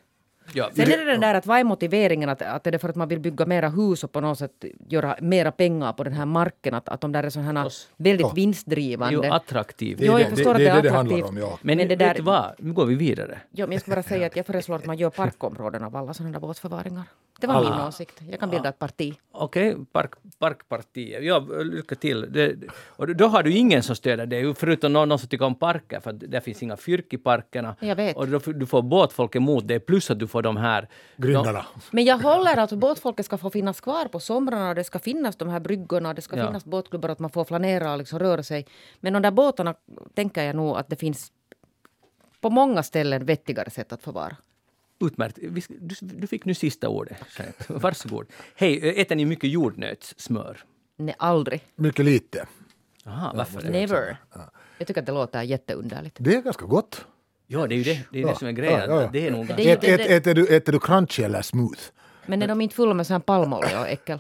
[0.53, 2.29] Ja, Sen är det den där att vad är motiveringen?
[2.29, 4.65] Att, att är det för att man vill bygga mera hus och på något sätt
[4.89, 6.75] göra mera pengar på den här marken?
[6.75, 8.29] Att, att de där är sådana väldigt Ja.
[8.29, 9.33] det vinstdrivande.
[9.33, 9.99] attraktivt.
[9.99, 11.17] Det är Jo, jag det- förstår det- att det det är är det det handlar
[11.17, 11.45] attraktivt.
[11.45, 11.59] om, ja.
[11.63, 12.55] Men, Men det vet där- du vad?
[12.59, 13.39] Nu går vi vidare.
[13.51, 16.15] Ja, men jag ska bara säga att jag föreslår att man gör parkområden av alla
[16.15, 17.03] sådana där båtförvaringar.
[17.41, 18.21] Det var min åsikt.
[18.31, 19.15] Jag kan bilda ett parti.
[19.33, 21.25] Okej, park, Parkpartiet.
[21.25, 22.27] Ja, lycka till.
[22.33, 22.55] Det,
[22.87, 26.01] och då har du ingen som stöder dig, förutom någon, någon som tycker om parker,
[26.01, 27.77] för att det finns inga fyrk i parkerna.
[27.81, 28.17] Jag vet.
[28.17, 30.89] Och då, får- du får båtfolk emot dig, plus att du får de här...
[31.17, 31.67] Gryndarna.
[31.91, 35.37] Men jag håller att båtfolket ska få finnas kvar på somrarna och det ska finnas
[35.37, 36.47] de här bryggorna och det ska Ja.
[36.47, 38.67] finnas båtklubbar att man får flanera och liksom röra sig.
[39.01, 39.75] Men de där båtarna
[40.15, 41.33] tänker jag nog att det finns
[42.41, 44.37] på många ställen vettigare sätt att förvara.
[45.01, 45.39] Utmärkt.
[46.01, 47.17] Du, fick nu sista ordet.
[47.69, 48.27] Varsågod.
[48.57, 50.65] Hej, äter ni mycket jordnötssmör?
[50.97, 51.61] Nej, aldrig.
[51.77, 52.47] Mycket lite.
[53.07, 53.63] Aha, varför?
[53.63, 54.17] Never.
[54.79, 56.17] Jag tycker att det låter jätteunderligt.
[56.21, 57.07] Det är ganska gott.
[57.47, 58.91] Ja, det är ju det, det, är Ja, det som är grejen.
[58.91, 59.09] ja, ja.
[59.13, 61.81] Det är nog Det är ät, äter, du, äter du crunchy eller smooth?
[62.27, 64.19] Men är de inte fulla med sån palmolja och äckel?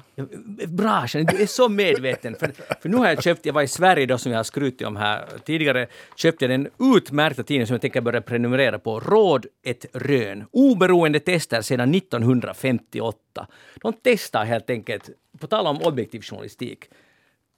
[0.69, 2.37] Bra, Jeanette, du är så medveten.
[2.41, 4.87] För, för nu har jag köpt, jag var i Sverige då som jag har skrutit
[4.87, 9.47] om här tidigare, köpte jag den utmärkta tidningen som jag tänker börja prenumerera på, Råd
[9.63, 10.45] ett rön.
[10.51, 13.47] Oberoende tester sedan 1958.
[13.83, 15.11] De testar helt enkelt,
[15.41, 16.85] på tal om objektiv journalistik,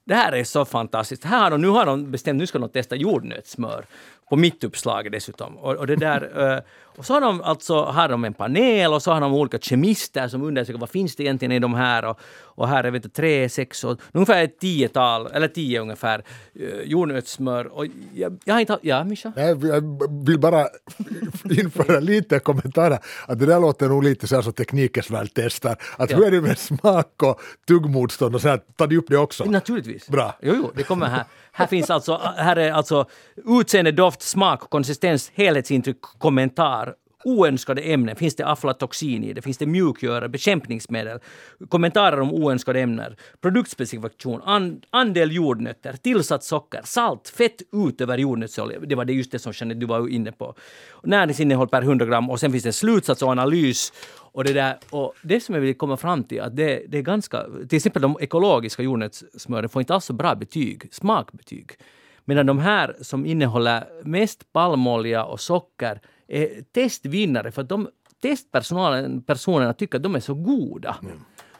[0.05, 1.23] det här är så fantastiskt.
[1.23, 3.85] Här har de, nu har de bestämt nu ska de testa jordnötssmör
[4.29, 5.57] på mittuppslaget dessutom.
[5.57, 6.59] Och, och, det där, eh,
[6.97, 10.27] och så har de alltså har de en panel och så har de olika kemister
[10.27, 12.05] som undersöker vad finns det egentligen i de här.
[12.05, 12.19] Och,
[12.57, 16.23] och här är vet du, tre, sex och ungefär ett tiotal, eller tio ungefär,
[16.59, 17.65] uh, jordnötssmör.
[17.65, 18.79] Och jag, jag har inte...
[18.81, 19.33] Ja, Mischa?
[19.35, 19.55] Jag
[20.25, 20.67] vill bara
[21.49, 22.99] införa lite kommentarer.
[23.27, 25.77] Att det där låter nog lite så här som Teknikens värld testar.
[25.97, 26.17] Att Ja.
[26.17, 29.43] hur är det med smak och tuggmotstånd och så här, tar de upp det också?
[29.43, 30.07] Naturligtvis.
[30.07, 30.35] Bra.
[30.41, 31.23] Jo, jo, det kommer här.
[31.57, 33.05] Här finns alltså, här är alltså
[33.45, 36.93] utseende, doft, smak, konsistens, helhetsintryck, kommentar.
[37.23, 39.41] Oönskade ämnen, finns det aflatoxin i det?
[39.41, 41.19] Finns det mjukgörare, bekämpningsmedel?
[41.69, 48.79] Kommentarer om oönskade ämnen, produktspecifikation, an, andel jordnötter, tillsatt socker, salt, fett ut över jordnötsolja.
[48.79, 50.55] Det var det just det som Jeanette, du var inne på.
[51.03, 53.93] Näringsinnehåll per 100 gram och sen finns det slutsats och analys.
[54.31, 57.01] Och det, där, och det som jag vill komma fram till att det, det är
[57.01, 57.43] ganska...
[57.69, 61.71] Till exempel de ekologiska jordnötssmören får inte alls så bra betyg, smakbetyg.
[62.25, 67.89] Medan de här som innehåller mest palmolja och socker är testvinnare för att de
[68.21, 70.97] testpersonalen personerna tycker att de är så goda.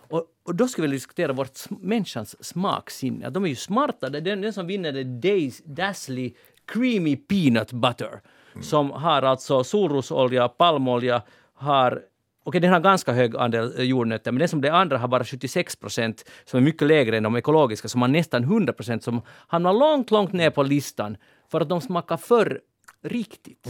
[0.10, 3.30] Och, och då ska vi diskutera vårt människans smaksinne.
[3.30, 4.08] De är ju smarta.
[4.08, 6.34] Är den, den som vinner det Days, Dazzly
[6.66, 8.22] Creamy Peanut Butter.
[8.62, 11.22] som har alltså solrosolja, palmolja,
[11.54, 12.02] har
[12.44, 15.24] Okej, den har ganska hög andel eh, jordnötter, men den som det andra har bara
[15.24, 19.22] 76 procent, som är mycket lägre än de ekologiska, som har nästan 100 procent, som
[19.48, 21.18] hamnar långt, långt ner på listan
[21.52, 22.62] för att de smakar för
[23.04, 23.68] riktigt.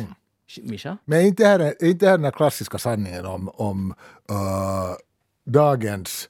[0.64, 0.98] Mischa?
[1.06, 3.94] Men inte här, är inte här den här klassiska sanningen om, om
[4.32, 4.96] uh,
[5.46, 6.30] dagens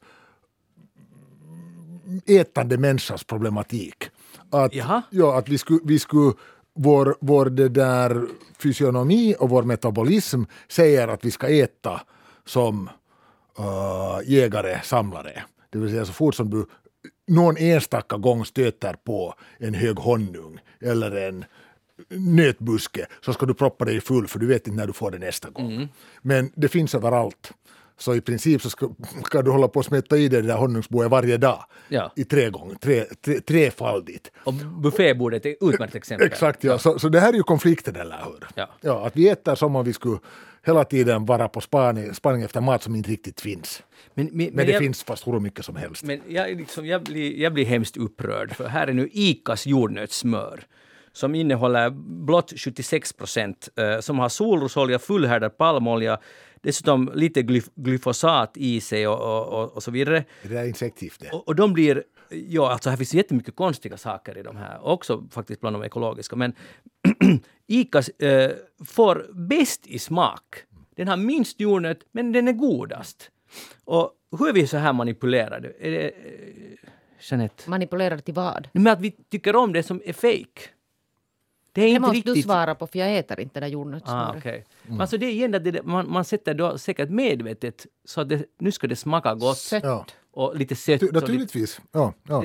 [2.25, 4.09] ätande människans problematik?
[4.49, 5.01] Att, Jaha.
[5.09, 6.33] ja, att vi skulle, vi skulle
[6.73, 12.01] vår, vår det där fysionomi och vår metabolism säger att vi ska äta
[12.45, 12.89] som
[13.59, 15.43] uh, jägare, samlare.
[15.69, 16.65] Det vill säga så fort som du
[17.27, 21.45] någon enstaka gång stöter på en hög honung eller en
[22.09, 25.17] nötbuske så ska du proppa dig full för du vet inte när du får det
[25.17, 25.89] nästa gång.
[26.21, 27.53] Men det finns överallt.
[27.99, 28.89] Så i princip så ska,
[29.25, 31.65] ska du hålla på att smeta i dig det där honungsboet varje dag.
[31.87, 32.11] Ja.
[32.15, 34.31] I tre gånger, tre, tre, trefaldigt.
[34.43, 36.27] Och buffébordet är ett utmärkt exempel.
[36.27, 36.77] Exakt, ja.
[36.77, 38.47] Så, så det här är ju konflikten, eller hur?
[38.55, 38.69] Ja.
[38.81, 40.19] Ja, att vi äter som om vi skulle
[40.65, 43.83] hela tiden vara på spaning, spaning efter mat som inte riktigt finns.
[44.13, 46.03] Men, men, Men, men det jag, finns fast hur mycket som helst.
[46.03, 50.63] Men jag, liksom, jag, blir, jag blir hemskt upprörd, för här är nu ICAs jordnötssmör
[51.17, 51.89] som innehåller
[52.25, 56.19] blott 76 procent, eh, som har solrosolja, fullhärdad palmolja,
[56.61, 60.25] dessutom lite glyf, glyfosat i sig och, och, och, och så vidare.
[60.43, 61.29] Det där är insektivt det.
[61.29, 65.23] Och, och de blir, ja alltså här finns jättemycket konstiga saker i de här, också
[65.31, 66.53] faktiskt bland de ekologiska, men
[67.67, 68.51] ICAs eh,
[68.85, 70.55] får bäst i smak.
[70.95, 73.31] Den har minst jordnöt, men den är godast.
[73.85, 75.73] Och hur är vi så här manipulerade?
[75.79, 76.11] Är det, eh,
[77.19, 77.69] Jeanette?
[77.69, 78.67] Manipulerad till vad?
[78.71, 80.76] Men att vi tycker om det som är fake.
[81.77, 82.35] Det är Det inte måste riktigt...
[82.35, 84.37] du svara på för jag äter inte det där Ah, jordnötssmöret.
[84.37, 84.61] okay.
[84.87, 88.29] Men Alltså det är igen att det, man, man sätter då säkert medvetet så att
[88.29, 89.83] det, nu ska det smaka gott Sött.
[89.83, 90.05] Ja.
[90.31, 90.99] och lite sött.
[90.99, 91.81] Tu- och lite, Naturligtvis.
[91.91, 92.43] Ja, ja.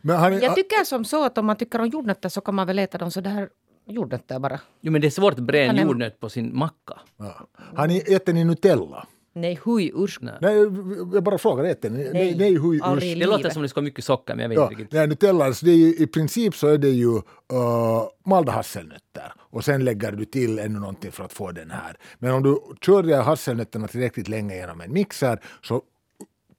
[0.00, 2.54] Men har ni, Jag tycker som så att om man tycker om jordnötter så kan
[2.54, 3.48] man väl äta dem så där
[3.86, 4.60] jordnötter bara.
[4.80, 6.94] jo, men det är svårt att bränna en- jordnöt på sin macka.
[7.16, 7.46] ja.
[7.76, 9.06] har ni ätit ni Nutella?
[9.32, 10.18] Nej, hui, usch.
[10.20, 10.34] Nej.
[10.40, 10.54] Nej,
[11.14, 11.98] jag bara frågar, äter ni?
[11.98, 13.16] Nej, nej, nej hui, aldrig usch.
[13.16, 14.92] i Det låter som det ska mycket socker, men jag vet Ja, inte riktigt.
[14.92, 17.22] nej, Nutella, så det är ju, i princip så är det ju uh,
[18.26, 21.96] malda hasselnötter och sen lägger du till ännu någonting för att få den här.
[22.18, 25.82] Men om du kör de här hasselnötterna tillräckligt länge genom en mixer så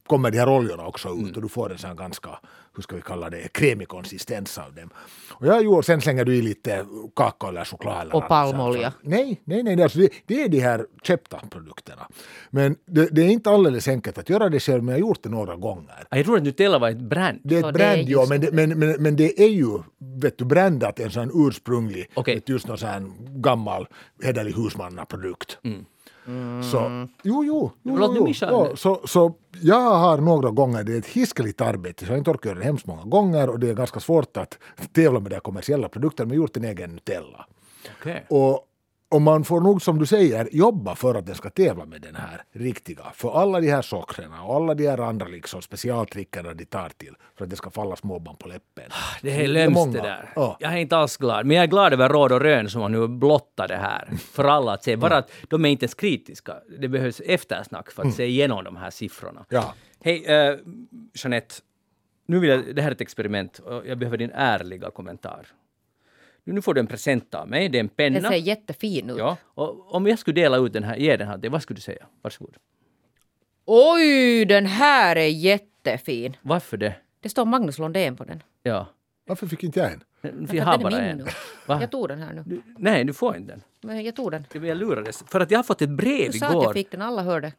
[0.08, 1.32] kommer de här oljorna också ut Mm.
[1.36, 2.30] och du får en sån ganska,
[2.76, 4.90] hur ska vi kalla det, kremig konsistens av dem.
[5.32, 8.02] Och jag gjorde, sen slänger du i lite kakao eller choklad.
[8.02, 8.94] Eller Och palmolja.
[9.02, 12.08] Nej, nej, nej, alltså det, det är de här köpta produkterna.
[12.50, 15.24] Men det, det är inte alldeles enkelt att göra det själv, men jag har gjort
[15.24, 16.04] det några gånger.
[16.10, 17.40] Ah, Jag tror att Nutella var ett brand.
[17.44, 19.50] Det är Så ett det är brand, ja, men det, men, men, men det är
[19.50, 19.80] ju
[20.22, 23.88] vet du, brandat en sån ursprunglig, vet, du, just någon sån gammal
[24.24, 25.58] hederlig husmannaprodukt.
[26.72, 28.34] Så, jo, jo, jo, Låt jo, jo.
[28.42, 32.32] Ja, så, så jag har några gånger, det är ett hiskeligt arbete, så jag inte
[32.32, 34.60] orkat göra det hemskt många gånger och det är ganska svårt att
[34.94, 37.46] tävla med de kommersiella produkterna, men gjort en egen Nutella.
[38.00, 38.26] Okej.
[38.30, 38.68] Och,
[39.12, 42.16] och man får nog som du säger jobba för att den ska tävla med den
[42.16, 43.04] här riktiga.
[43.14, 47.14] För alla de här sockrena och alla de här andra liksom specialtrickerna de tar till
[47.38, 48.90] för att det ska falla småbarn på läppen.
[49.22, 50.30] Det är Det är lömskt det där.
[50.36, 50.58] Ja.
[50.60, 51.46] Jag är inte alls glad.
[51.46, 54.44] Men jag är glad över Råd och Rön som har nu blottat det här för
[54.44, 54.96] alla att se.
[54.96, 56.56] Bara att de är inte ens kritiska.
[56.80, 59.46] Det behövs eftersnack för att se igenom de här siffrorna.
[59.50, 59.74] Ja.
[60.04, 60.60] Hej, uh,
[61.14, 61.56] Jeanette.
[62.26, 65.48] Nu vill jag, det här är ett experiment och jag behöver din ärliga kommentar.
[66.44, 67.70] Nu får du en present av mig.
[67.70, 68.30] Det är en Den penna.
[68.30, 69.18] ser jättefin ut.
[69.18, 71.78] Ja, och om jag skulle dela ut den här, ge den här till vad skulle
[71.78, 72.06] du säga?
[72.22, 72.58] Varsågod.
[73.66, 76.38] Oj, den här är jättefin.
[76.42, 76.96] Varför det?
[77.20, 78.44] Det står Magnus Lundén på den.
[78.64, 78.88] Ja.
[79.28, 80.04] Varför fick inte jag en?
[80.22, 81.28] För Vi att har den bara en.
[81.82, 82.44] Jag tog den här nu.
[82.46, 83.62] Du, nej, du får inte den.
[83.82, 84.46] Men jag tog den.
[84.52, 85.24] Det- Jag lurades.
[85.28, 86.64] För att jag har fått ett brev Du sa att igår.
[86.64, 87.52] jag fick den, alla hörde.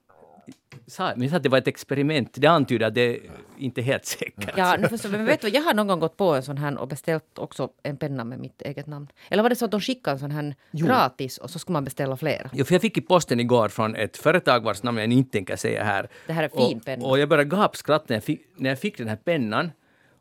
[0.86, 2.30] Sa, men sa att det var ett experiment.
[2.32, 3.20] Det antyder att det är
[3.58, 4.50] inte helt säkert.
[4.56, 6.78] Ja, nu förstår, men vet du, jag har någon gång gått på en sån här
[6.78, 9.08] och beställt också en penna med mitt eget namn.
[9.28, 11.84] Eller var det så att de skickade en sån här gratis och så skulle man
[11.84, 12.50] beställa flera?
[12.52, 15.56] Jo, för jag fick i posten igår från ett företag vars namn jag inte tänker
[15.56, 16.08] säga här.
[16.26, 17.06] Det här är fin och, penna.
[17.06, 19.70] Och jag började gapskratta när jag fick, när jag fick den här pennan.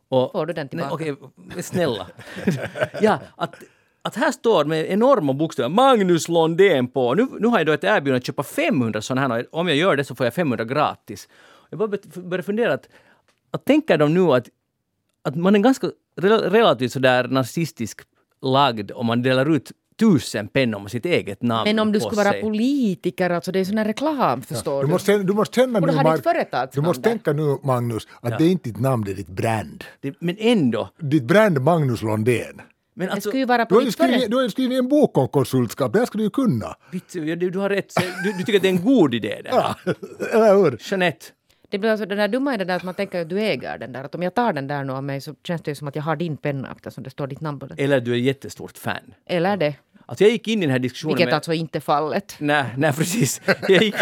[0.10, 1.04] Och, Får du den tillbaka?
[1.04, 2.08] Nej, okej, snälla.
[3.02, 3.56] ja, att,
[4.02, 7.14] att här står med enorma bokstäver Magnus Londén på.
[7.14, 9.78] Nu, nu har jag då ett erbjudande att köpa 500 sådana här och om jag
[9.78, 11.28] gör det så får jag 500 gratis.
[11.70, 12.90] Jag började fundera att,
[13.52, 14.48] att tänker de nu att,
[15.24, 15.88] att man är ganska
[16.22, 18.02] rel- relativt sådär narcissistisk
[18.42, 22.24] lagd om man delar ut tusen pennor med sitt eget namn Men om du skulle
[22.24, 24.92] vara politiker, alltså det är sån här reklam, förstår Du du?
[24.92, 28.50] måste, du måste känna Borde nu, Mag- du måste tänka nu Magnus att det är
[28.50, 29.84] inte ditt namn, det är ditt brand.
[30.00, 30.90] Det, men ändå.
[31.00, 32.62] Ditt brand Magnus Londén.
[33.02, 34.88] Men Det alltså, skulle ju vara Du har ju skrivit, du har ju skrivit en
[34.88, 36.76] bok om konsultskap, det här ska du ju kunna.
[37.14, 37.94] ja, du, du har rätt.
[38.24, 39.76] Du, du tycker att det är en god idé det här?
[40.34, 40.78] Eller hur?
[40.92, 41.26] Jeanette,
[41.70, 43.94] Det blir alltså den där dumma det där att man tänker att du äger den
[43.94, 44.04] där.
[44.04, 45.96] Att om jag tar den där nu av mig så känns det ju som att
[45.96, 47.80] jag har din penna eftersom det står ditt namn på den.
[47.80, 49.14] eller du är jättestort fan.
[49.26, 49.76] Eller det.
[50.12, 51.36] Alltså jag gick in i den här diskussionen Vilket med...
[51.36, 52.36] alltså inte är fallet.
[52.40, 53.42] Nej, nej, precis.
[53.46, 53.96] Jag gick,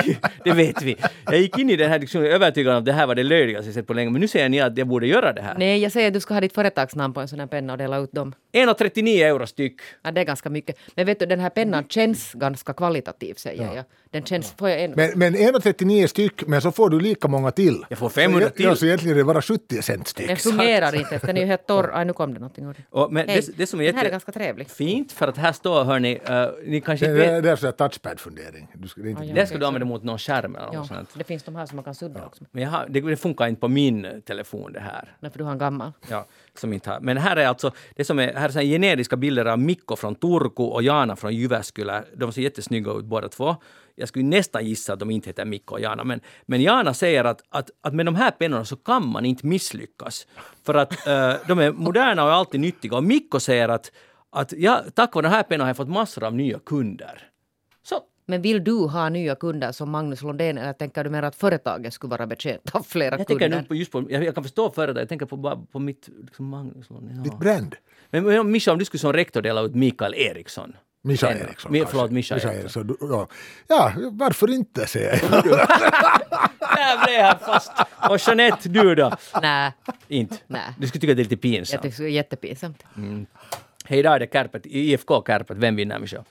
[0.43, 0.95] det vet vi.
[1.25, 3.67] Jag gick in i den här diskussionen övertygad om att det här var det löjligaste
[3.67, 4.11] jag sett på länge.
[4.11, 5.55] Men nu säger ni att jag borde göra det här.
[5.57, 7.77] Nej, jag säger att du ska ha ditt företagsnamn på en sån här penna och
[7.77, 8.33] dela ut dem.
[8.53, 9.81] 1,39 euro styck.
[10.01, 10.75] Ja, det är ganska mycket.
[10.95, 13.83] Men vet du, den här pennan känns ganska kvalitativ, säger jag.
[14.11, 14.53] Den känns...
[14.57, 14.91] Får jag en?
[14.91, 17.85] Men, men 1,39 styck, men så får du lika många till.
[17.89, 18.65] Jag får 500 så, till.
[18.65, 20.27] Ja, så egentligen är det bara 70 cent styck.
[20.27, 21.17] den fungerar inte.
[21.17, 21.91] Den är ju helt torr.
[21.93, 22.73] Aj, nu kom det någonting.
[22.89, 23.41] Och, men Hej.
[23.47, 24.69] det, det som är Den här är jätte ganska trevlig.
[24.69, 27.43] fint för att här står, hörni, uh, ni kanske Det, inte det, vet.
[27.43, 28.67] det är sådär touchpad-fundering.
[28.73, 29.33] Det Ja, ja.
[29.33, 31.09] Det ska du använda mot någon skärm eller något Ja, sånt.
[31.15, 32.43] det finns de här som man kan sudda också.
[32.51, 35.15] Men jag har, det, det funkar inte på min telefon det här.
[35.19, 35.91] Nej, för du har en gammal.
[36.09, 36.25] Ja,
[36.59, 36.99] som inte har.
[36.99, 40.63] Men här är alltså, det som är, här är generiska bilder av Mikko från Turku
[40.63, 42.03] och Jana från Jyväskylä.
[42.15, 43.55] De ser jättesnygga ut båda två.
[43.95, 46.03] Jag skulle nästan gissa att de inte heter Mikko och Jana.
[46.03, 49.45] Men, men Jana säger att, att, att med de här pennorna så kan man inte
[49.47, 50.27] misslyckas.
[50.65, 52.95] För att eh, de är moderna och alltid nyttiga.
[52.95, 53.91] Och Mikko säger att,
[54.31, 57.29] att ja, tack vare de här pennorna har jag fått massor av nya kunder.
[57.83, 61.35] Så Men vill du ha nya kunder som Magnus Lundén eller tänker du mer att
[61.35, 63.61] företaget skulle vara betjänt av flera jag tänker kunder?
[63.61, 66.09] nu på, just på, jag, jag kan förstå företag, jag tänker på, bara på mitt
[66.25, 67.23] liksom, Magnus Lundén.
[67.23, 67.39] Ditt Ja.
[67.39, 67.75] brand.
[68.09, 70.75] Men, men Mischa, om du skulle som rektor dela ut Mikael Eriksson.
[71.03, 71.31] Mischa.
[71.33, 71.71] Eriksson.
[71.71, 71.95] Mi- kanske.
[71.95, 72.51] förlåt, Mischa Eriksson.
[72.53, 72.87] Eriksson.
[72.87, 73.27] Du- Ja.
[73.67, 75.43] ja, varför inte säger jag.
[76.59, 77.71] Där blev han fast!
[78.09, 79.11] Och Jeanette, du då?
[79.41, 79.71] Nej,
[80.07, 80.35] Inte?
[80.47, 80.61] Nej.
[80.77, 81.81] Du skulle tycka det är lite jag pinsamt.
[81.83, 82.83] tycker det är jättepinsamt.
[83.89, 85.57] Hej, idag är det Kärpet, IFK Kärpet.
[85.57, 86.23] Vem vinner Mischa?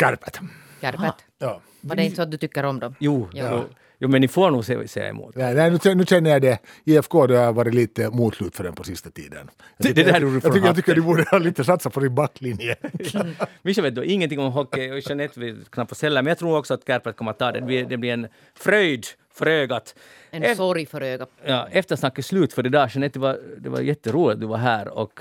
[0.00, 0.40] Kärpät.
[0.80, 1.14] Kärpät.
[1.38, 1.60] Ja.
[1.80, 2.94] Var det inte så att du tycker om dem?
[3.00, 3.48] Jo, Ja.
[3.52, 3.64] jo,
[3.98, 5.36] jo, men ni får nog se- säga emot.
[5.36, 6.58] Nej, nej, nu, nu känner jag det.
[6.84, 9.50] IFK det har varit lite motslut för den på sista tiden.
[9.76, 11.90] Jag Det- det där du jag, från tycker, jag tycker de borde ha lite satsa
[11.90, 12.76] på din backlinje.
[13.62, 16.74] Mischa vet då ingenting om hockey och Jeanette vet knappast heller, men jag tror också
[16.74, 17.60] att Kärpet kommer att ta det.
[17.60, 19.04] Det blir, det blir en fröjd
[19.36, 19.94] för ögat.
[20.30, 21.30] En Ef- sorg för ögat.
[21.44, 22.88] Ja, eftersnacket är slut för idag.
[22.92, 25.20] Jeanette, det var, det var jätteroligt att du var här och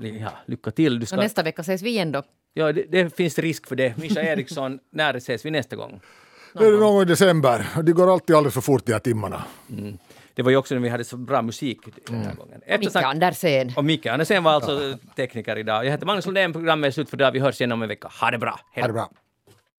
[0.00, 0.98] ja, lycka till.
[0.98, 2.22] Du Och ska, nästa vecka ses vi igen då.
[2.54, 3.96] ja, det, det finns risk för det.
[3.96, 6.00] Mischa Eriksson, när ses vi nästa gång?
[6.54, 7.66] Det är någon gång i december.
[7.82, 9.44] Det går alltid alldeles för fort de här timmarna.
[10.34, 12.54] Det var ju också när vi hade så bra musik den här gången.
[12.58, 13.72] Micke Eftersnack, Andersen.
[13.76, 15.84] och Micke Andersen var alltså tekniker idag.
[15.86, 17.32] Jag heter Magnus Lundén, programmet är slut för idag.
[17.32, 18.08] Vi hörs igen om en vecka.
[18.20, 18.60] Ha det bra!
[18.72, 19.10] Hej Ha det bra.